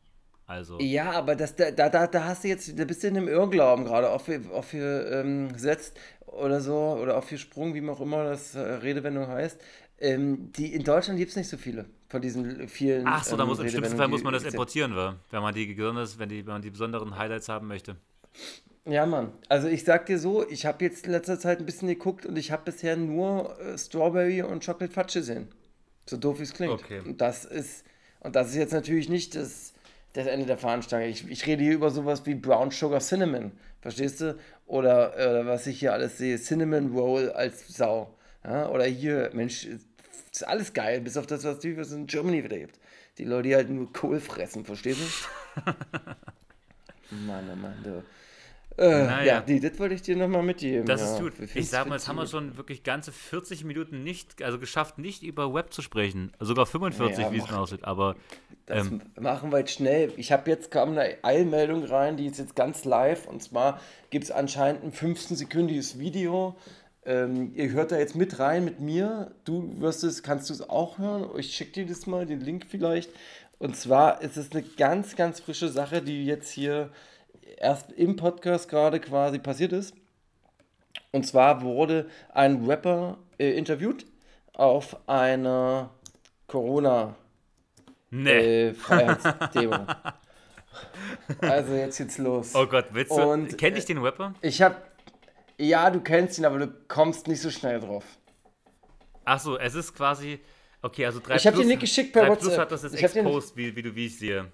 [0.46, 3.28] Also, Ja, aber das, da, da, da hast du jetzt, da bist du in einem
[3.28, 7.88] Irrglauben gerade, auf für, auf für ähm, setzt oder so, oder auf für Sprung, wie
[7.88, 9.60] auch immer das äh, Redewendung heißt.
[10.00, 13.06] Ähm, die, in Deutschland gibt es nicht so viele von diesen vielen.
[13.06, 15.16] ach so, da ähm, muss im schlimmsten Fall muss man das importieren, wa?
[15.30, 17.96] wenn man die besonders, wenn, die, wenn man die besonderen Highlights haben möchte.
[18.86, 19.32] Ja, Mann.
[19.48, 22.36] Also ich sag dir so, ich habe jetzt in letzter Zeit ein bisschen geguckt und
[22.36, 25.48] ich habe bisher nur äh, Strawberry und Chocolate Fudge gesehen.
[26.06, 26.72] So doof wie es klingt.
[26.72, 27.00] Okay.
[27.00, 27.84] Und das ist,
[28.20, 29.74] und das ist jetzt natürlich nicht das,
[30.12, 31.08] das Ende der Fahnenstange.
[31.08, 33.52] Ich, ich rede hier über sowas wie Brown Sugar Cinnamon.
[33.80, 34.38] Verstehst du?
[34.66, 38.14] Oder äh, was ich hier alles sehe, Cinnamon Roll als Sau.
[38.44, 38.68] Ja?
[38.68, 42.78] Oder hier, Mensch, ist alles geil, bis auf das, was es in Germany wieder gibt.
[43.18, 45.60] Die Leute, die halt nur Kohl fressen, verstehst du?
[47.26, 48.02] Mann, oh Mann, du.
[48.76, 49.24] Äh, Naja.
[49.24, 50.86] Ja, nee, das wollte ich dir nochmal mitgeben.
[50.86, 51.14] Das ja.
[51.14, 51.32] ist gut.
[51.54, 55.22] Ich sag mal, jetzt haben wir schon wirklich ganze 40 Minuten nicht, also geschafft, nicht
[55.22, 56.32] über Web zu sprechen.
[56.40, 57.84] Sogar 45, Ja, wie es mir aussieht.
[57.84, 58.16] Aber
[58.66, 60.12] Das ähm, machen wir jetzt schnell.
[60.16, 63.26] Ich habe jetzt kam eine Eilmeldung rein, die ist jetzt ganz live.
[63.26, 66.56] Und zwar gibt es anscheinend ein 15-sekündiges Video.
[67.06, 69.30] Ähm, ihr hört da jetzt mit rein mit mir.
[69.44, 71.28] Du wirst es, kannst du es auch hören?
[71.36, 73.10] Ich schicke dir das mal, den Link vielleicht.
[73.58, 76.90] Und zwar ist es eine ganz, ganz frische Sache, die jetzt hier
[77.64, 79.94] erst im Podcast gerade quasi passiert ist.
[81.12, 84.06] Und zwar wurde ein Rapper äh, interviewt
[84.52, 85.90] auf einer
[86.46, 87.16] Corona-
[88.10, 88.68] nee.
[88.68, 89.86] äh, Freiheitsdemo.
[91.40, 92.54] also jetzt geht's los.
[92.54, 93.22] oh Gott, willst du.
[93.22, 94.34] und, Kenn ich äh, den Rapper?
[94.40, 94.92] Ich hab.
[95.58, 98.04] Ja, du kennst ihn, aber du kommst nicht so schnell drauf.
[99.24, 100.40] Ach so, es ist quasi.
[100.82, 102.60] Okay, also 3 Ich hab Plus, dir Nick geschickt per 3 Plus WhatsApp.
[102.60, 104.52] hat das jetzt Ich exposed, wie, wie, du, wie ich sehe.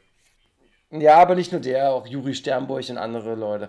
[0.91, 3.69] Ja, aber nicht nur der, auch Juri Sternburg und andere Leute.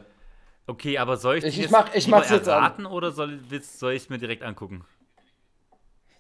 [0.68, 2.60] Okay, aber soll ich, Ich- ich jetzt mach- ich mach's jetzt an.
[2.64, 4.84] erraten oder soll, soll ich es mir direkt angucken?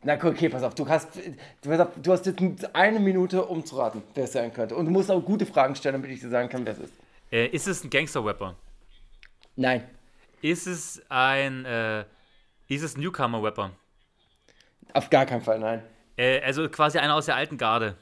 [0.03, 1.09] Na okay, pass auf, du hast,
[1.61, 4.75] du hast, du hast jetzt eine Minute, um zu raten, wer es sein könnte.
[4.75, 6.93] Und du musst auch gute Fragen stellen, damit ich dir sagen kann, wer es ist.
[7.31, 8.55] Äh, ist es ein Gangster-Rapper?
[9.55, 9.83] Nein.
[10.41, 11.65] Ist es ein.
[11.65, 12.05] Äh,
[12.67, 13.71] ist es ein Newcomer-Rapper?
[14.93, 15.83] Auf gar keinen Fall, nein.
[16.17, 17.95] Äh, also quasi einer aus der alten Garde.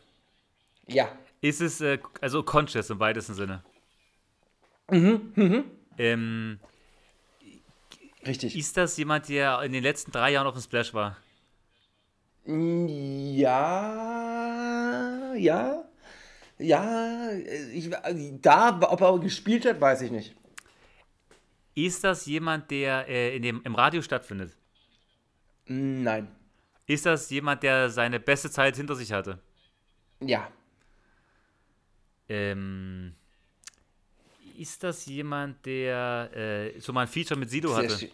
[0.87, 1.09] Ja.
[1.41, 3.63] Ist es, äh, also conscious im weitesten Sinne.
[4.89, 5.63] Mhm, mhm.
[5.97, 6.59] Ähm,
[8.25, 8.57] Richtig.
[8.57, 11.17] ist das jemand, der in den letzten drei Jahren auf dem Splash war?
[12.45, 13.53] Ja,
[15.35, 15.83] ja,
[16.57, 17.31] ja.
[17.73, 17.89] Ich,
[18.41, 20.35] da, ob er gespielt hat, weiß ich nicht.
[21.75, 24.57] Ist das jemand, der äh, in dem, im Radio stattfindet?
[25.67, 26.27] Nein.
[26.87, 29.39] Ist das jemand, der seine beste Zeit hinter sich hatte?
[30.19, 30.49] Ja.
[32.29, 33.13] Ähm,
[34.57, 38.09] ist das jemand, der äh, schon mal ein Feature mit Sido Sehr hatte?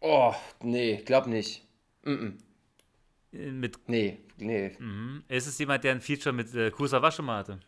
[0.00, 1.66] Oh, nee, glaub nicht.
[2.04, 2.28] Mm
[3.32, 4.70] Äh, Mit, Nee, nee.
[4.78, 5.24] mhm.
[5.28, 7.60] Ist es jemand, der ein Feature mit äh, Kusawa schon mal hatte?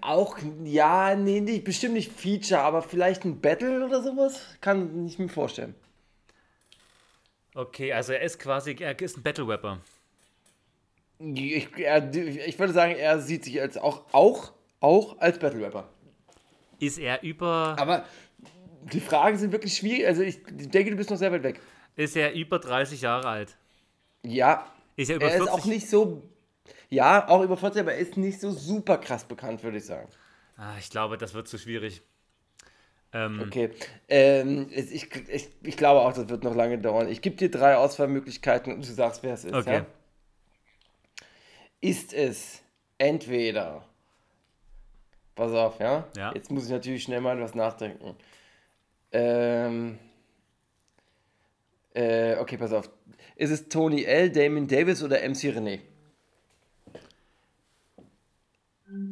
[0.00, 4.40] Auch, ja, nee, nicht, bestimmt nicht Feature, aber vielleicht ein Battle oder sowas?
[4.62, 5.74] Kann ich mir vorstellen.
[7.54, 9.80] Okay, also er ist quasi, er ist ein Battle-Rapper.
[11.18, 15.88] Ich, er, ich würde sagen, er sieht sich als auch, auch, auch als Battle Rapper.
[16.78, 18.04] Ist er über, Aber
[18.92, 20.06] die Fragen sind wirklich schwierig.
[20.06, 21.60] Also ich denke, du bist noch sehr weit weg.
[21.96, 23.56] ist er über 30 Jahre alt?
[24.22, 24.70] Ja.
[24.96, 25.54] Ist er über Er ist 40?
[25.54, 26.22] auch nicht so.
[26.90, 30.08] Ja, auch über 40, aber er ist nicht so super krass bekannt, würde ich sagen.
[30.56, 32.02] Ah, ich glaube, das wird zu schwierig.
[33.12, 33.70] Ähm, Okay.
[34.08, 37.08] Ähm, ich, ich, ich glaube auch, das wird noch lange dauern.
[37.08, 39.54] Ich gebe dir drei Auswahlmöglichkeiten und du sagst, wer es ist.
[39.54, 39.74] Okay.
[39.78, 39.86] Ja?
[41.80, 42.62] Ist es
[42.98, 43.84] entweder.
[45.34, 46.06] Pass auf, ja?
[46.16, 46.32] Ja.
[46.34, 48.16] Jetzt muss ich natürlich schnell mal was nachdenken.
[49.12, 49.98] Ähm.
[51.94, 52.90] Äh, okay, pass auf.
[53.36, 55.80] Ist es Tony L., Damon Davis oder MC René?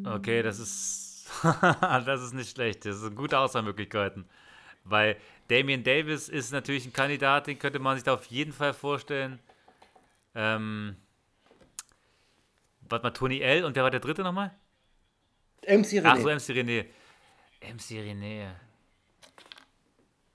[0.06, 1.26] Okay, das ist,
[1.80, 2.84] das ist nicht schlecht.
[2.84, 4.26] Das sind gute Auswahlmöglichkeiten.
[4.84, 5.16] Weil
[5.48, 9.38] Damian Davis ist natürlich ein Kandidat, den könnte man sich da auf jeden Fall vorstellen.
[10.34, 10.96] Ähm,
[12.88, 13.64] warte mal, Tony L.
[13.64, 14.50] und wer war der dritte nochmal?
[15.66, 16.02] MC René.
[16.04, 16.86] Ach so, MC René.
[17.60, 18.50] MC René.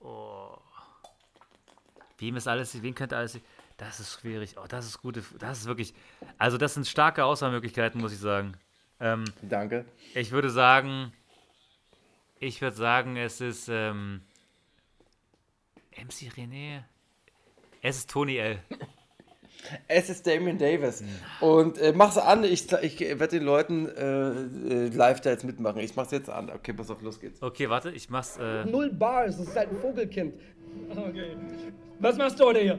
[0.00, 0.56] Oh.
[2.18, 3.38] Wem ist alles, wen könnte alles.
[3.76, 4.56] Das ist schwierig.
[4.58, 5.22] Oh, das ist gute.
[5.38, 5.94] Das ist wirklich.
[6.36, 8.54] Also, das sind starke Auswahlmöglichkeiten, muss ich sagen.
[9.00, 9.86] Ähm, Danke.
[10.14, 11.12] ich würde sagen.
[12.38, 13.68] Ich würde sagen, es ist.
[13.68, 14.22] Ähm,
[15.96, 16.82] MC René.
[17.82, 18.62] Es ist Tony L.
[19.88, 21.02] Es ist Damien Davis.
[21.40, 25.80] Und äh, mach's an, ich, ich werde den Leuten äh, äh, live da jetzt mitmachen.
[25.80, 26.50] Ich mach's jetzt an.
[26.50, 27.42] Okay, pass auf, los geht's.
[27.42, 28.38] Okay, warte, ich mach's.
[28.38, 30.34] Äh, Null Bars, das ist halt ein Vogelkind.
[30.90, 31.36] Okay.
[31.98, 32.78] Was machst du heute hier?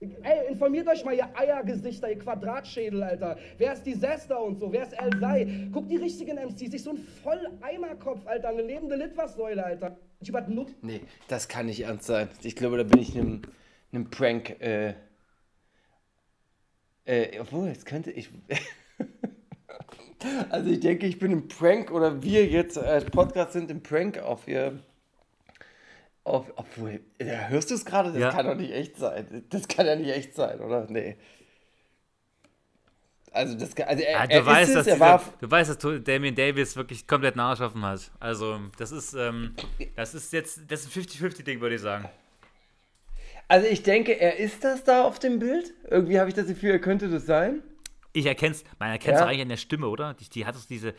[0.00, 3.38] Ey, informiert euch mal, ihr Eiergesichter, ihr Quadratschädel, Alter.
[3.58, 4.72] Wer ist Disaster und so?
[4.72, 5.68] Wer ist El Sai?
[5.72, 8.48] Guck die richtigen MCs, sich so ein Voll-Eimerkopf, Alter.
[8.48, 9.96] Eine lebende Litfaßsäule, Alter.
[10.20, 10.74] Ich über Nutt.
[10.82, 12.28] Nee, das kann nicht ernst sein.
[12.42, 13.42] Ich glaube, da bin ich einem,
[13.92, 14.60] einem Prank.
[14.60, 14.94] Äh,
[17.04, 18.28] äh, obwohl, jetzt könnte ich.
[20.50, 24.18] also, ich denke, ich bin im Prank oder wir jetzt als Podcast sind im Prank
[24.18, 24.78] auf ihr.
[26.24, 28.12] Auf, obwohl, ja, hörst du es gerade?
[28.12, 28.30] Das Ja.
[28.30, 29.44] kann doch nicht echt sein.
[29.50, 30.86] Das kann ja nicht echt sein, oder?
[30.88, 31.16] Nee.
[33.32, 35.82] Also, das kann, also er, Ah, er du, weißt, ist dass er dieser, du weißt,
[35.82, 38.12] dass Damien Davis wirklich komplett nachschaffen hat.
[38.20, 39.54] Also, das ist, ähm,
[39.96, 42.08] das ist jetzt, das ist ein 50-50-Ding, würde ich sagen.
[43.52, 45.74] Also, ich denke, er ist das da auf dem Bild.
[45.90, 47.62] Irgendwie habe ich das Gefühl, er könnte das sein.
[48.14, 49.26] Ich erkenn's, man erkennt es Ja.
[49.26, 50.14] eigentlich an der Stimme, oder?
[50.14, 50.94] Die, die hat doch diese,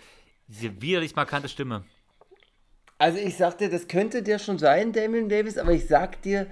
[0.47, 1.83] diese widerlich markante Stimme.
[2.99, 6.45] Also ich sag dir, das könnte der schon sein, Damien Davis, aber ich sag dir,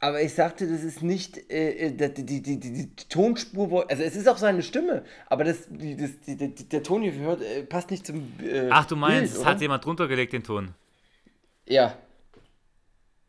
[0.00, 3.78] aber ich sag dir, das ist nicht äh, äh, die, die, die, die, Tonspur, wo,
[3.82, 6.10] also es ist auch seine Stimme, aber das, das,
[6.68, 9.38] der Ton, den wir hört, äh, passt nicht zum äh, Ach, du meinst, Bild, es
[9.38, 9.50] oder?
[9.50, 10.74] hat jemand drunter gelegt, den Ton.
[11.68, 11.96] Ja.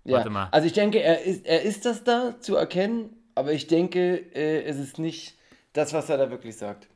[0.03, 0.17] Ja.
[0.17, 0.49] Warte mal.
[0.51, 4.63] Also ich denke, er ist, er ist das da zu erkennen, aber ich denke, äh,
[4.63, 5.37] es ist nicht
[5.73, 6.87] das, was er da wirklich sagt.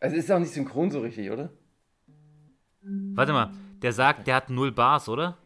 [0.00, 1.50] Also es ist auch nicht synchron so richtig, oder?
[2.82, 3.52] Warte mal,
[3.82, 5.36] der sagt, der hat null Bars, oder?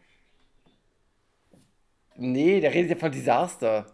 [2.16, 3.86] Nee, der redet ja von Disaster.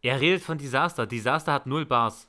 [0.00, 1.06] Er redet von Disaster.
[1.06, 2.27] Disaster hat null Bars.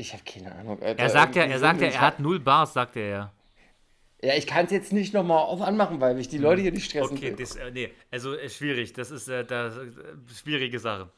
[0.00, 0.80] Ich habe keine Ahnung.
[0.80, 1.02] Alter.
[1.02, 3.32] Er sagt ja, er sagt ja, er hat null Bars, sagt er ja.
[4.22, 6.86] Ja, ich kann es jetzt nicht nochmal auf anmachen, weil ich die Leute hier nicht
[6.90, 8.92] stressen Okay, das, äh, nee, also äh, schwierig.
[8.92, 9.90] Das ist äh, das, äh,
[10.34, 11.10] schwierige Sache.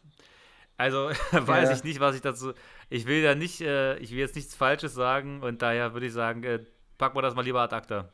[0.78, 1.76] Also weiß Ja.
[1.76, 2.52] ich nicht, was ich dazu.
[2.88, 6.12] Ich will da nicht, äh, ich will jetzt nichts Falsches sagen und daher würde ich
[6.12, 6.60] sagen, äh,
[6.98, 8.12] packen wir das mal lieber ad acta.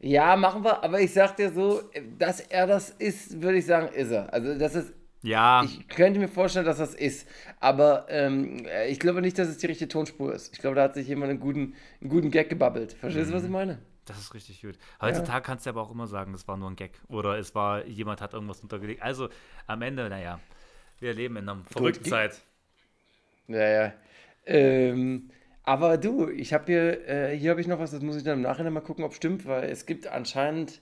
[0.00, 1.82] Ja, machen wir, aber ich sag dir so,
[2.18, 4.32] dass er das ist, würde ich sagen, ist er.
[4.32, 4.92] Also das ist,
[5.22, 7.28] Ja, ich könnte mir vorstellen, dass das ist.
[7.58, 10.52] Aber ähm, ich glaube nicht, dass es die richtige Tonspur ist.
[10.54, 12.92] Ich glaube, da hat sich jemand einen guten, einen guten Gag gebabbelt.
[12.92, 13.78] Verstehst du, was ich meine?
[14.04, 14.78] Das ist richtig gut.
[15.02, 16.92] Heutzutage kannst du aber auch immer sagen, das war nur ein Gag.
[17.08, 19.02] Oder es war, jemand hat irgendwas untergelegt.
[19.02, 19.28] Also
[19.66, 20.40] am Ende, naja,
[21.00, 22.40] wir leben in einer verrückten ich- Zeit.
[23.48, 23.92] Ja, ja.
[24.46, 25.30] Ähm,
[25.62, 28.38] aber du, ich habe hier, äh, hier habe ich noch was, das muss ich dann
[28.38, 30.80] im Nachhinein mal gucken, ob stimmt, weil es gibt anscheinend,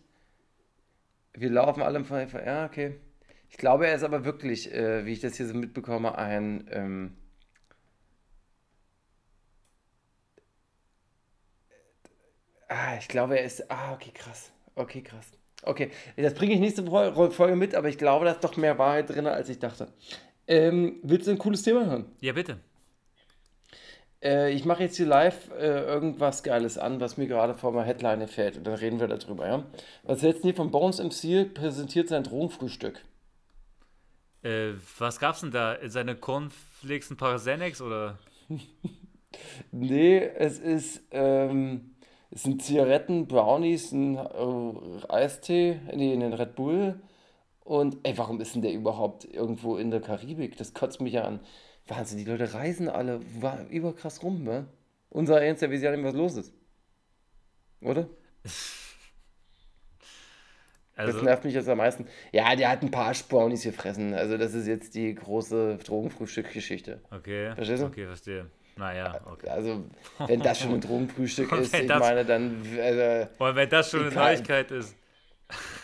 [1.32, 2.97] wir laufen alle im Fall, ja, okay.
[3.49, 7.17] Ich glaube, er ist aber wirklich, äh, wie ich das hier so mitbekomme, ein, ähm,
[12.69, 15.27] ah, ich glaube, er ist, ah, okay, krass, okay, krass.
[15.63, 18.79] Okay, das bringe ich nächste Fol- Folge mit, aber ich glaube, da ist doch mehr
[18.79, 19.89] Wahrheit drin, als ich dachte.
[20.47, 22.07] Ähm, willst du ein cooles Thema hören?
[22.21, 22.61] Ja, bitte.
[24.23, 27.87] Äh, ich mache jetzt hier live äh, irgendwas Geiles an, was mir gerade vor meiner
[27.87, 28.57] Headline fällt.
[28.57, 29.65] Und dann reden wir darüber, ja?
[30.03, 33.05] Was hältst du hier von Bones MC präsentiert sein Drogenfrühstück?
[34.47, 35.77] Äh, was gab's denn da?
[35.87, 38.19] Seine Cornflakes und Parasenex oder?
[39.71, 41.95] Nee, es ist, ähm,
[42.31, 47.03] es sind Zigaretten, Brownies, ein äh, Eistee, nee, ein Red Bull.
[47.63, 50.57] Und, ey, warum ist denn der überhaupt irgendwo in der Karibik?
[50.57, 51.41] Das kotzt mich ja an.
[51.87, 53.21] Wahnsinn, die Leute reisen alle
[53.69, 54.69] überkrass rum, ne?
[55.11, 56.55] Unser Ernst, wir sehen ja nicht, was los ist.
[57.83, 58.09] Oder?
[60.97, 62.07] Das Also, nervt mich jetzt am meisten.
[62.33, 64.15] Ja, der hat ein paar Brownies gefressen.
[64.15, 67.01] Also, das ist jetzt die große Drogenfrühstück-Geschichte.
[67.11, 67.55] okay.
[67.55, 67.87] Verstehst du?
[67.87, 68.47] Okay, verstehe.
[68.79, 69.49] Naja, okay.
[69.49, 69.85] Also,
[70.27, 72.63] wenn das schon ein Drogenfrühstück ist, ich das- meine, dann.
[72.81, 74.15] Also, Und wenn das schon eine.
[74.15, 74.97] Neuigkeit ist.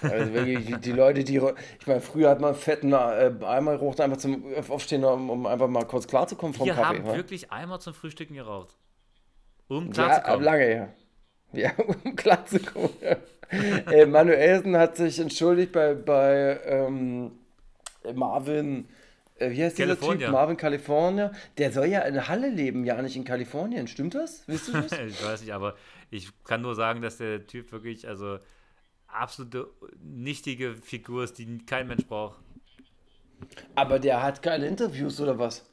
[0.02, 1.36] also wirklich, die, die Leute, die.
[1.80, 5.46] Ich meine, früher hat man einen fetten äh, Eimer geraucht, einfach zum Aufstehen, um, um
[5.46, 6.98] einfach mal kurz klarzukommen vom Wir Kaffee.
[6.98, 7.14] haben wa?
[7.14, 8.76] wirklich einmal zum Frühstücken geraucht.
[9.68, 10.44] Um Ja, klarzukommen.
[10.44, 10.88] lange her.
[11.52, 11.70] Ja,
[12.04, 12.90] um klarzukommen.
[13.52, 17.32] Äh, Manuelsen hat sich entschuldigt bei, bei ähm,
[18.14, 18.88] Marvin,
[19.38, 19.98] äh, wie heißt dieser.
[19.98, 20.30] Typ?
[20.30, 21.32] Marvin California.
[21.58, 23.86] Der soll ja in Halle leben, ja nicht in Kalifornien.
[23.88, 24.42] Stimmt das?
[24.46, 24.92] Wisst du das?
[24.92, 25.76] ich weiß nicht, aber
[26.10, 28.38] ich kann nur sagen, dass der Typ wirklich, also
[29.06, 29.68] absolute
[30.02, 32.40] nichtige Figur ist, die kein Mensch braucht.
[33.74, 35.64] Aber der hat keine Interviews oder was?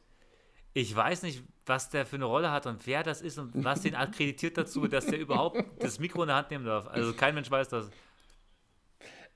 [0.80, 3.82] Ich weiß nicht, was der für eine Rolle hat und wer das ist und was
[3.82, 6.88] den akkreditiert dazu, dass der überhaupt das Mikro in der Hand nehmen darf.
[6.88, 7.89] Also kein Mensch weiß das.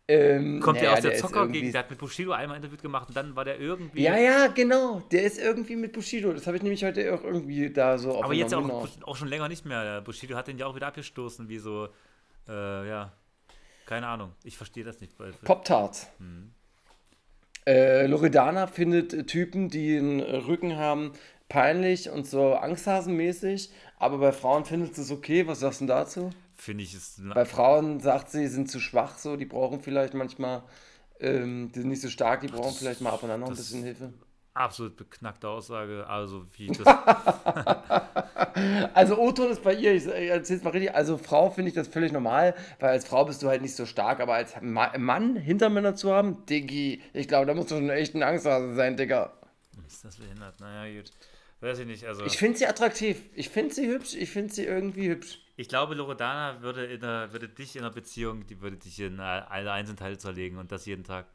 [0.07, 1.73] Ähm, Kommt der naja, aus der ist Zockergegend?
[1.73, 4.03] Der hat mit Bushido einmal ein Interview gemacht und dann war der irgendwie.
[4.03, 5.01] Ja, ja, genau.
[5.11, 6.31] Der ist irgendwie mit Bushido.
[6.31, 9.49] Das habe ich nämlich heute auch irgendwie da so aber jetzt auch, auch schon länger
[9.49, 9.83] nicht mehr.
[9.83, 11.89] Der Bushido hat den ja auch wieder abgestoßen, wie so,
[12.47, 13.11] äh, ja,
[13.85, 14.31] keine Ahnung.
[14.45, 15.19] Ich verstehe das nicht.
[15.19, 16.09] Weil, Pop-Tarts.
[16.19, 16.51] Mhm.
[17.65, 21.13] Äh, Loredana findet Typen, die einen Rücken haben,
[21.53, 25.45] peinlich und so angsthasenmäßig, aber bei Frauen findet sie es okay.
[25.47, 26.31] Was sagst du dazu?
[26.55, 30.63] Finde ich, ist Bei Frauen sagt sie, sind zu schwach so, die brauchen vielleicht manchmal,
[31.19, 33.51] ähm, die sind nicht so stark, die brauchen vielleicht mal ab und an noch ein
[33.55, 34.11] das- bisschen Hilfe.
[34.55, 36.07] absolut beknackte Aussage.
[36.07, 36.87] Also, wie das.
[38.93, 42.11] Also O-Ton ist bei ihr, ich erzähl's mal richtig, also Frau finde ich das völlig
[42.11, 45.95] normal, weil als Frau bist du halt nicht so stark, aber als Ma Mann Hintermänner
[45.95, 49.33] zu haben, Diggi, ich glaube, da musst du schon echt ein Angsthase sein, Digga.
[49.87, 50.59] ist das behindert?
[50.59, 51.11] Naja, gut.
[51.63, 52.03] Weiß ich nicht.
[52.05, 55.39] Also, Ich finde sie attraktiv, ich finde sie hübsch, ich finde sie irgendwie hübsch.
[55.55, 59.19] ich glaube, Loredana würde, in einer, würde dich in einer Beziehung, die würde dich in
[59.19, 61.25] alle Einzelteile zerlegen und das jeden Tag.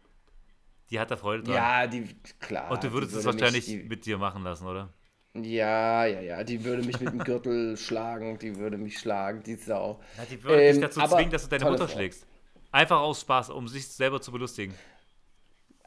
[0.91, 1.55] Die hat da Freude dran.
[1.55, 2.05] Ja, die,
[2.41, 2.71] klar.
[2.71, 4.93] und du würdest es würde mich- wahrscheinlich die, mit dir machen lassen, oder?
[5.35, 9.55] Ja, ja, ja, die würde mich mit dem Gürtel schlagen, die würde mich schlagen, die
[9.57, 10.01] Sau.
[10.17, 11.95] Ja, die würde Ähm, dich dazu zwingen, dass du deine Mutter Frau.
[11.95, 12.27] schlägst.
[12.73, 14.75] Einfach aus Spaß, um sich selber zu belustigen.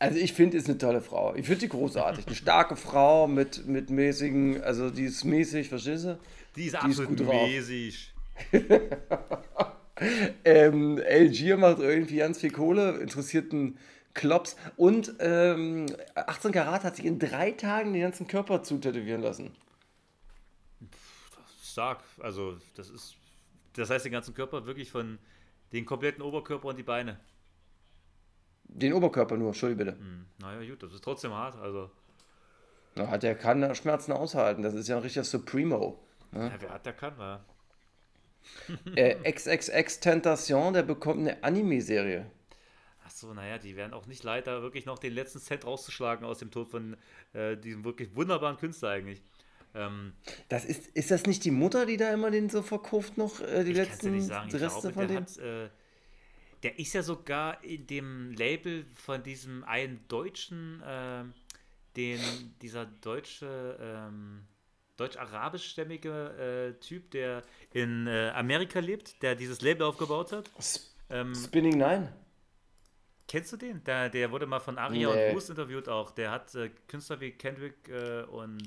[0.02, 1.36] Also ich finde, ist eine tolle Frau.
[1.36, 2.26] Ich finde die großartig.
[2.26, 6.20] Eine starke Frau mit, mit mäßigen, also die ist mäßig, verstehst du?
[6.56, 7.48] Die ist Die ist absolut gut drauf.
[7.48, 8.14] mäßig.
[10.44, 13.78] Ähm, LG macht irgendwie ganz viel Kohle, interessiert einen
[14.16, 14.56] Klops.
[14.76, 15.86] Und ähm,
[16.16, 19.52] 18 Karat hat sich in drei Tagen den ganzen Körper zutätowieren lassen.
[21.64, 22.00] Stark.
[22.20, 23.16] Also, das ist.
[23.76, 25.20] Das heißt, den ganzen Körper wirklich von
[25.72, 27.20] den kompletten Oberkörper und die Beine.
[28.72, 30.00] Den Oberkörper nur, Entschuldigung bitte.
[30.00, 31.58] Hm, naja, gut, das ist trotzdem hart.
[31.60, 31.92] Also,
[32.96, 34.64] Na, der kann Schmerzen aushalten.
[34.64, 36.00] Das ist ja ein richtiger Supremo.
[36.34, 37.44] ja, wer hat, der kann, ja.
[38.96, 42.26] Äh, XXX Tentation, der bekommt eine Anime-Serie.
[43.06, 46.40] Achso, naja, die werden auch nicht leid, da wirklich noch den letzten Cent rauszuschlagen aus
[46.40, 46.96] dem Tod von
[47.34, 49.22] äh, diesem wirklich wunderbaren Künstler eigentlich.
[49.76, 50.14] Ähm,
[50.50, 53.64] Das ist, ist das nicht die Mutter, die da immer den so verkauft noch, äh,
[53.64, 54.50] die letzten nicht sagen.
[54.54, 55.18] Ich Reste von dem?
[55.18, 55.40] hat.
[56.62, 61.34] Äh, der ist ja sogar in dem Label von diesem einen deutschen, ähm,
[61.96, 62.20] den,
[62.62, 64.44] dieser deutsche, ähm,
[64.98, 67.44] deutsch-arabischstämmige äh, Typ, der
[67.74, 70.50] in äh, Amerika lebt, der dieses Label aufgebaut hat.
[71.10, 72.14] Ähm, Spinning Nine.
[73.28, 73.84] Kennst du den?
[73.86, 75.28] Der, der wurde mal von Aria Nee.
[75.28, 76.12] und Bruce interviewt auch.
[76.12, 78.62] Der hat äh, Künstler wie Kendrick äh, und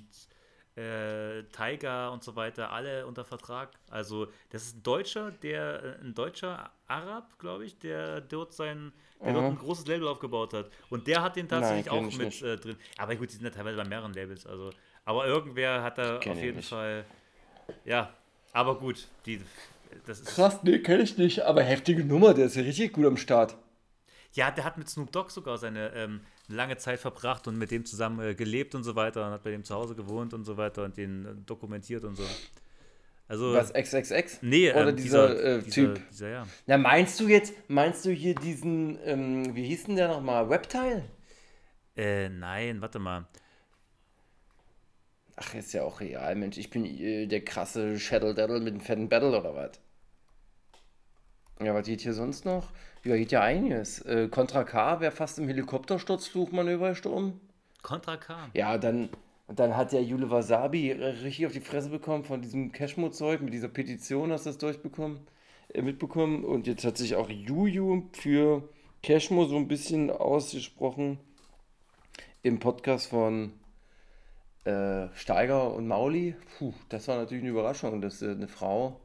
[0.77, 3.71] äh, Tiger und so weiter, alle unter Vertrag.
[3.91, 8.93] Also, das ist ein Deutscher, der, äh, ein deutscher Arab, glaube ich, der dort sein,
[9.25, 10.71] der dort ein großes Label aufgebaut hat.
[10.91, 12.77] Und der hat den tatsächlich kenn auch mit äh, drin.
[12.99, 14.47] Aber gut, die sind ja teilweise bei mehreren Labels.
[14.47, 14.71] Also,
[15.05, 16.69] aber irgendwer hat da auf jeden nicht.
[16.69, 17.05] Fall.
[17.85, 18.13] Ja,
[18.53, 19.41] aber gut, die,
[20.07, 20.35] das ist.
[20.35, 23.57] Krass, nee, kenne ich nicht, aber heftige Nummer, der ist ja richtig gut am Start.
[24.33, 27.85] Ja, der hat mit Snoop Dogg sogar seine ähm, lange Zeit verbracht und mit dem
[27.85, 30.57] zusammen äh, gelebt und so weiter und hat bei dem zu Hause gewohnt und so
[30.57, 32.25] weiter und den äh, dokumentiert und so.
[33.27, 34.43] Also, Was, XXX?
[34.43, 36.09] nee, Oder ähm, dieser, äh, dieser, Typ?
[36.11, 36.47] Dieser, ja.
[36.67, 41.05] Na, meinst du jetzt, meinst du hier diesen, ähm, wie hieß denn der nochmal, Webtile?
[41.97, 43.27] Äh, nein, warte mal.
[45.37, 46.59] Ach, ist ja auch real, Mensch.
[46.59, 49.81] Ich bin äh, der krasse Shadow Daddle mit dem fetten Battle oder was?
[51.61, 52.73] Ja, was geht hier sonst noch?
[53.05, 54.01] Ja, geht ja einiges.
[54.01, 57.39] Äh, Contra K wäre fast im Helikoptersturzflugmanöver gestorben.
[57.83, 58.49] Contra K.
[58.55, 59.11] Ja, dann,
[59.47, 63.53] dann hat der Jule Wasabi äh, richtig auf die Fresse bekommen von diesem Cashmo-Zeug, mit
[63.53, 65.21] dieser Petition hast du das durchbekommen,
[65.69, 66.45] äh, mitbekommen.
[66.45, 68.67] Und jetzt hat sich auch Juju für
[69.03, 71.19] Cashmo so ein bisschen ausgesprochen
[72.43, 73.53] im Podcast von
[74.65, 76.37] äh, Steiger und Mauli.
[76.57, 78.99] Puh, das war natürlich eine Überraschung, dass äh, eine Frau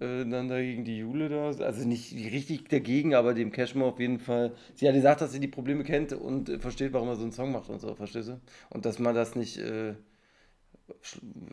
[0.00, 4.18] äh, dann dagegen die Jule da, also nicht richtig dagegen, aber dem Cashmo auf jeden
[4.18, 4.54] Fall.
[4.74, 7.32] Sie hat gesagt, dass sie die Probleme kennt und äh, versteht, warum er so einen
[7.32, 8.40] Song macht und so, verstehst du?
[8.70, 9.94] Und dass man das nicht äh,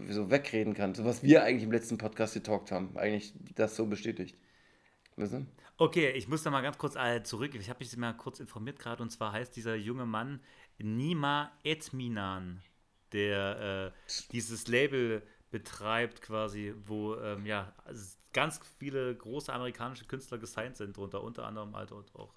[0.10, 0.94] so wegreden kann.
[0.96, 4.38] So was wir eigentlich im letzten Podcast getalkt haben, eigentlich das so bestätigt.
[5.16, 5.46] Weißt du?
[5.78, 7.56] Okay, ich muss da mal ganz kurz äh, zurück.
[7.56, 10.42] Ich habe mich mal kurz informiert gerade und zwar heißt dieser junge Mann
[10.78, 12.62] Nima Etminan,
[13.14, 15.22] der äh, dieses Label
[15.52, 17.74] betreibt quasi, wo ähm, ja
[18.34, 22.34] ganz viele große amerikanische Künstler gesigned sind drunter, unter anderem halt auch auch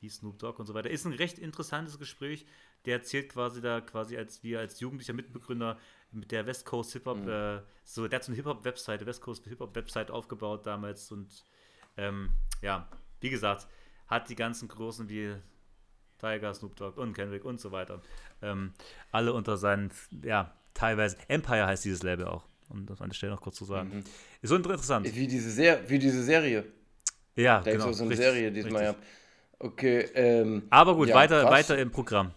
[0.00, 0.90] wie Snoop Dogg und so weiter.
[0.90, 2.46] Ist ein recht interessantes Gespräch.
[2.84, 5.78] Der erzählt quasi da quasi als wir als jugendlicher Mitbegründer
[6.12, 9.06] mit der West Coast Hip Hop, äh, so der hat so eine Hip Hop Webseite,
[9.06, 11.44] West Coast Hip Hop Website aufgebaut damals und
[11.96, 12.30] ähm,
[12.62, 12.88] ja,
[13.20, 13.66] wie gesagt,
[14.06, 15.34] hat die ganzen großen wie
[16.18, 18.00] Tiger, Snoop Dogg und Kendrick und so weiter.
[18.40, 18.72] Ähm,
[19.10, 19.90] alle unter seinen,
[20.22, 21.16] ja, teilweise.
[21.28, 24.04] Empire heißt dieses Label auch, um das an der Stelle noch kurz zu sagen.
[24.42, 25.14] Ist so interessant.
[25.14, 26.64] Wie diese, Ser wie diese Serie.
[27.34, 27.92] Ja, Da genau.
[27.92, 28.94] so eine richtig, Serie diesmal, ja.
[29.58, 30.62] Okay, ähm.
[30.70, 31.50] Aber gut, ja, weiter, krass.
[31.50, 32.32] weiter im Programm.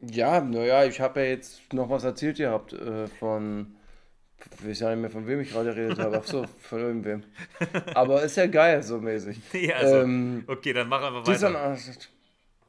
[0.00, 3.74] Ja, naja, ich habe ja jetzt noch was erzählt gehabt äh, von.
[4.60, 6.18] Ich weiß ja nicht mehr, von wem ich gerade geredet habe.
[6.22, 7.24] Ach so, von irgendwem.
[7.94, 9.36] Aber ist ja geil, so mäßig.
[9.52, 11.76] Ja, also, Ähm, okay, dann mach einfach weiter.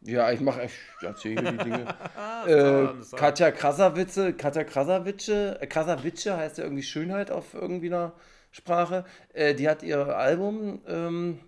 [0.01, 1.85] Ja, ich mache, ich erzähle hier die Dinge.
[2.15, 3.15] Sagen, äh.
[3.15, 8.13] Katja Krasavice, Katja Krasavice, äh, Krasavice heißt ja irgendwie Schönheit auf irgendwie einer
[8.51, 9.05] Sprache.
[9.33, 11.39] Äh, die hat ihr Album ähm,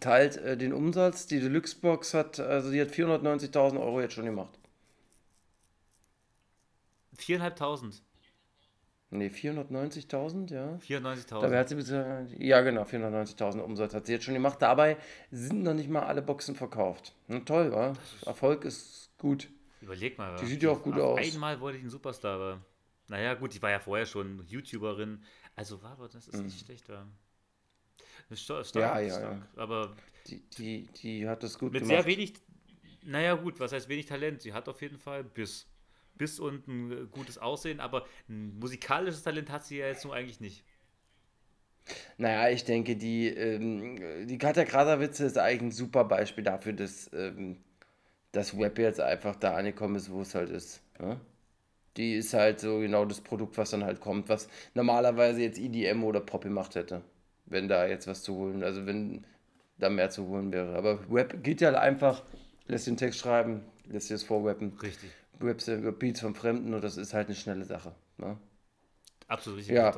[0.00, 1.26] teilt äh, den Umsatz.
[1.26, 4.58] Die Deluxe-Box hat, also die hat 490.000 Euro jetzt schon gemacht.
[7.16, 8.02] Viereinhalbtausend.
[9.10, 10.76] Nee, 490.000, ja.
[10.86, 11.40] 94.000.
[11.40, 14.60] Dabei hat sie bisher, ja genau, 490.000 Umsatz hat sie jetzt schon gemacht.
[14.60, 14.98] Dabei
[15.30, 17.14] sind noch nicht mal alle Boxen verkauft.
[17.26, 17.94] Na, toll, wa?
[18.26, 19.48] Erfolg ist gut.
[19.80, 20.36] Überleg mal.
[20.36, 21.18] Die sieht ja auch gut aus.
[21.20, 22.60] Einmal wollte ich ein Superstar, aber.
[23.06, 25.22] Naja, gut, die war ja vorher schon YouTuberin.
[25.56, 26.88] Also war das ist nicht schlecht.
[26.90, 27.06] Ja.
[28.28, 29.00] Ist stark, stark, Mhm.
[29.08, 29.48] Ja, ja, stark.
[29.56, 29.96] Aber
[30.26, 32.02] Die, die, die hat das gut mit gemacht.
[32.02, 32.34] sehr wenig.
[33.04, 34.42] Naja, gut, was heißt wenig Talent?
[34.42, 35.66] Sie hat auf jeden Fall Biss.
[36.18, 40.14] Biss und ein äh, gutes Aussehen, aber ein musikalisches Talent hat sie ja jetzt nur
[40.14, 40.64] eigentlich nicht.
[42.18, 47.10] Naja, ich denke, die, ähm, die Katja Krasavice ist eigentlich ein super Beispiel dafür, dass
[47.12, 47.56] ähm,
[48.32, 50.82] das Web jetzt einfach da angekommen ist, wo es halt ist.
[50.98, 51.20] Ne?
[51.96, 56.04] Die ist halt so genau das Produkt, was dann halt kommt, was normalerweise jetzt EDM
[56.04, 57.02] oder Pop gemacht hätte,
[57.46, 59.24] wenn da jetzt was zu holen, also wenn
[59.78, 60.76] da mehr zu holen wäre.
[60.76, 62.22] Aber Web geht ja einfach,
[62.66, 65.10] lässt den Text schreiben, lässt dir das vorwappen, Richtig.
[65.40, 67.94] Webs über Beats von Fremden und das ist halt eine schnelle Sache.
[68.16, 68.38] Ne?
[69.28, 69.92] Absolut richtig, Ja.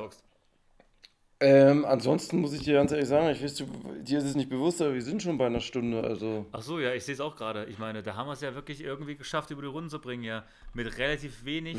[1.43, 3.65] Ähm, ansonsten muss ich dir ganz ehrlich sagen, ich weiß, du,
[4.03, 6.45] dir ist es nicht bewusst, aber wir sind schon bei einer Stunde, also.
[6.51, 7.65] Ach so, ja, ich sehe es auch gerade.
[7.65, 10.23] Ich meine, da haben wir es ja wirklich irgendwie geschafft, über die Runden zu bringen,
[10.23, 10.45] ja.
[10.75, 11.77] Mit relativ wenig.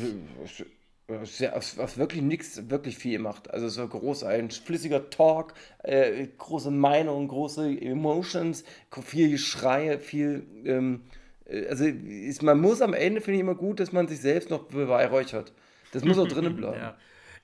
[1.23, 3.51] Sehr, was was wirklich nichts, wirklich viel macht.
[3.51, 5.53] Also es war groß, ein flüssiger Talk,
[5.83, 8.65] äh, große Meinung, große Emotions,
[9.01, 11.22] viel Geschrei, viel, ähm, äh,
[11.69, 14.63] also ist, man muss am Ende, finde ich immer gut, dass man sich selbst noch
[14.63, 15.53] beweihräuchert.
[15.91, 16.77] Das muss auch drinnen bleiben.
[16.77, 16.95] Ja.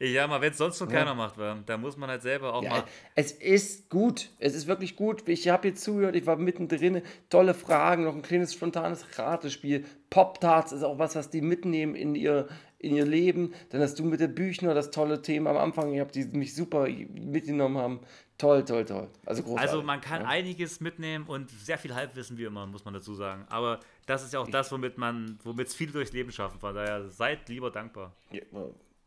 [0.01, 1.35] Ja, mal, wenn es sonst schon keiner macht,
[1.65, 2.83] da muss man halt selber auch Ja, mal.
[3.15, 4.29] es ist gut.
[4.39, 5.27] Es ist wirklich gut.
[5.27, 7.01] Ich habe jetzt zugehört, ich war mittendrin.
[7.29, 9.83] Tolle Fragen, noch ein kleines spontanes Ratespiel.
[10.09, 12.47] Pop-Tarts ist auch was, was die mitnehmen in ihr,
[12.77, 13.53] in ihr Leben.
[13.71, 16.87] Dann hast du mit der Büchner das tolle Thema am Anfang gehabt, die mich super
[16.87, 17.99] mitgenommen haben.
[18.39, 19.09] Toll, toll, toll.
[19.25, 19.69] Also großartig.
[19.69, 23.45] Also man kann einiges mitnehmen und sehr viel Halbwissen wie immer, muss man dazu sagen.
[23.49, 26.57] Aber das ist ja auch das, womit man, womit es viel durchs Leben schaffen.
[26.57, 28.15] Von daher seid lieber dankbar.
[28.31, 28.41] Ja,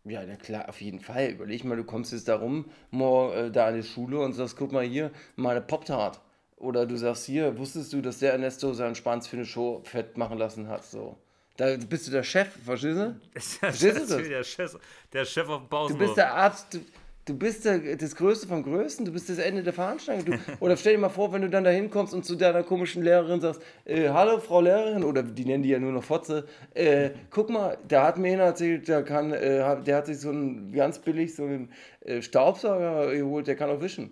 [0.05, 1.31] ja, na klar, auf jeden Fall.
[1.31, 4.57] Überleg mal, du kommst jetzt da rum, morgen äh, da in die Schule und sagst,
[4.57, 6.21] guck mal hier, meine Pop-Tart.
[6.57, 10.19] Oder du sagst hier, wusstest du, dass der Ernesto seinen Schwanz für eine Show fett
[10.19, 10.85] machen lassen hat?
[10.85, 11.17] So.
[11.57, 13.21] Da bist du der Chef, verstehst du?
[13.41, 14.29] Verstehst du das?
[14.29, 14.79] der, Chef,
[15.13, 15.99] der Chef auf dem Du Pausenhof.
[15.99, 16.81] bist der Arzt, du,
[17.25, 20.25] du bist das Größte vom Größten, du bist das Ende der Veranstaltung.
[20.27, 23.03] Du, oder stell dir mal vor, wenn du dann da hinkommst und zu deiner komischen
[23.03, 27.11] Lehrerin sagst, äh, hallo Frau Lehrerin, oder die nennen die ja nur noch Fotze, äh,
[27.31, 30.31] guck mal, der hat mir einer erzählt, der kann, äh, hat- der hat sich so
[30.31, 31.71] einen ganz billig so einen
[32.01, 34.11] äh, Staubsauger geholt, der kann auch wischen.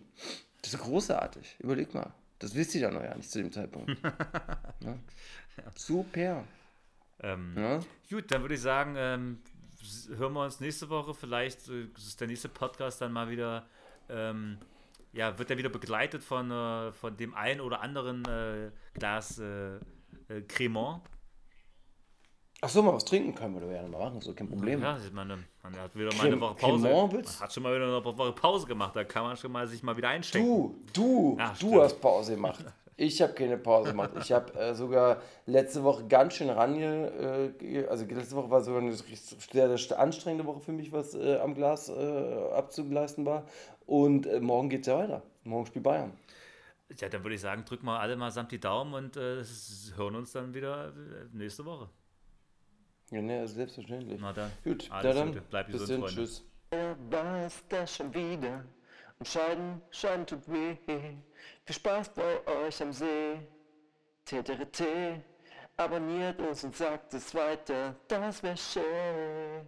[0.62, 2.12] Das ist großartig, überleg mal.
[2.38, 3.90] Das wisst ihr ja noch ja nicht zu dem Zeitpunkt.
[4.84, 4.94] ja.
[5.74, 6.44] Super.
[7.22, 7.80] ähm, Ja?
[8.10, 9.38] Gut, dann würde ich sagen, ähm,
[10.16, 11.14] hören wir uns nächste Woche.
[11.14, 13.66] Vielleicht äh, ist der nächste Podcast dann mal wieder,
[14.08, 14.58] ähm,
[15.12, 19.76] ja, wird er wieder begleitet von, äh, von dem ein oder anderen äh, Glas äh,
[20.28, 21.02] äh, Cremant.
[22.62, 24.82] Ach so, mal was trinken können wir noch mal machen, so kein Problem.
[24.82, 26.88] Ja, ich meine, man hat wieder mal eine Woche Pause.
[26.88, 28.94] Man hat schon mal wieder eine Woche Pause gemacht.
[28.94, 30.50] Da kann man schon mal sich mal wieder einschenken.
[30.50, 31.82] Du, du, Ach, du stimmt.
[31.82, 32.62] hast Pause gemacht.
[33.00, 34.10] Ich habe keine Pause gemacht.
[34.20, 38.82] Ich habe äh, sogar letzte Woche ganz schön range, äh, also letzte Woche war sogar
[38.82, 43.46] eine sehr, sehr anstrengende Woche für mich, was äh, am Glas äh, abzugleisten war.
[43.86, 45.22] Und äh, morgen geht es ja weiter.
[45.44, 46.12] Morgen spielt Bayern.
[46.98, 49.44] Ja, dann würde ich sagen, drücken wir alle mal samt die Daumen und äh,
[49.96, 50.92] hören uns dann wieder
[51.32, 51.88] nächste Woche.
[53.12, 54.20] Ja, ne, also selbstverständlich.
[54.20, 55.40] Na dann, Gut, alles dann Gute.
[55.40, 56.16] Bleibt bis gesund, Freunde.
[56.16, 56.44] tschüss.
[56.70, 58.62] Wer weiß das schon wieder?
[59.18, 60.76] Und Scheiden, Scheiden tut weh.
[61.70, 63.38] Viel Spaß bei euch am See.
[64.24, 65.22] TTRT,
[65.76, 67.94] abonniert uns und sagt es weiter.
[68.08, 69.64] Das wär schön.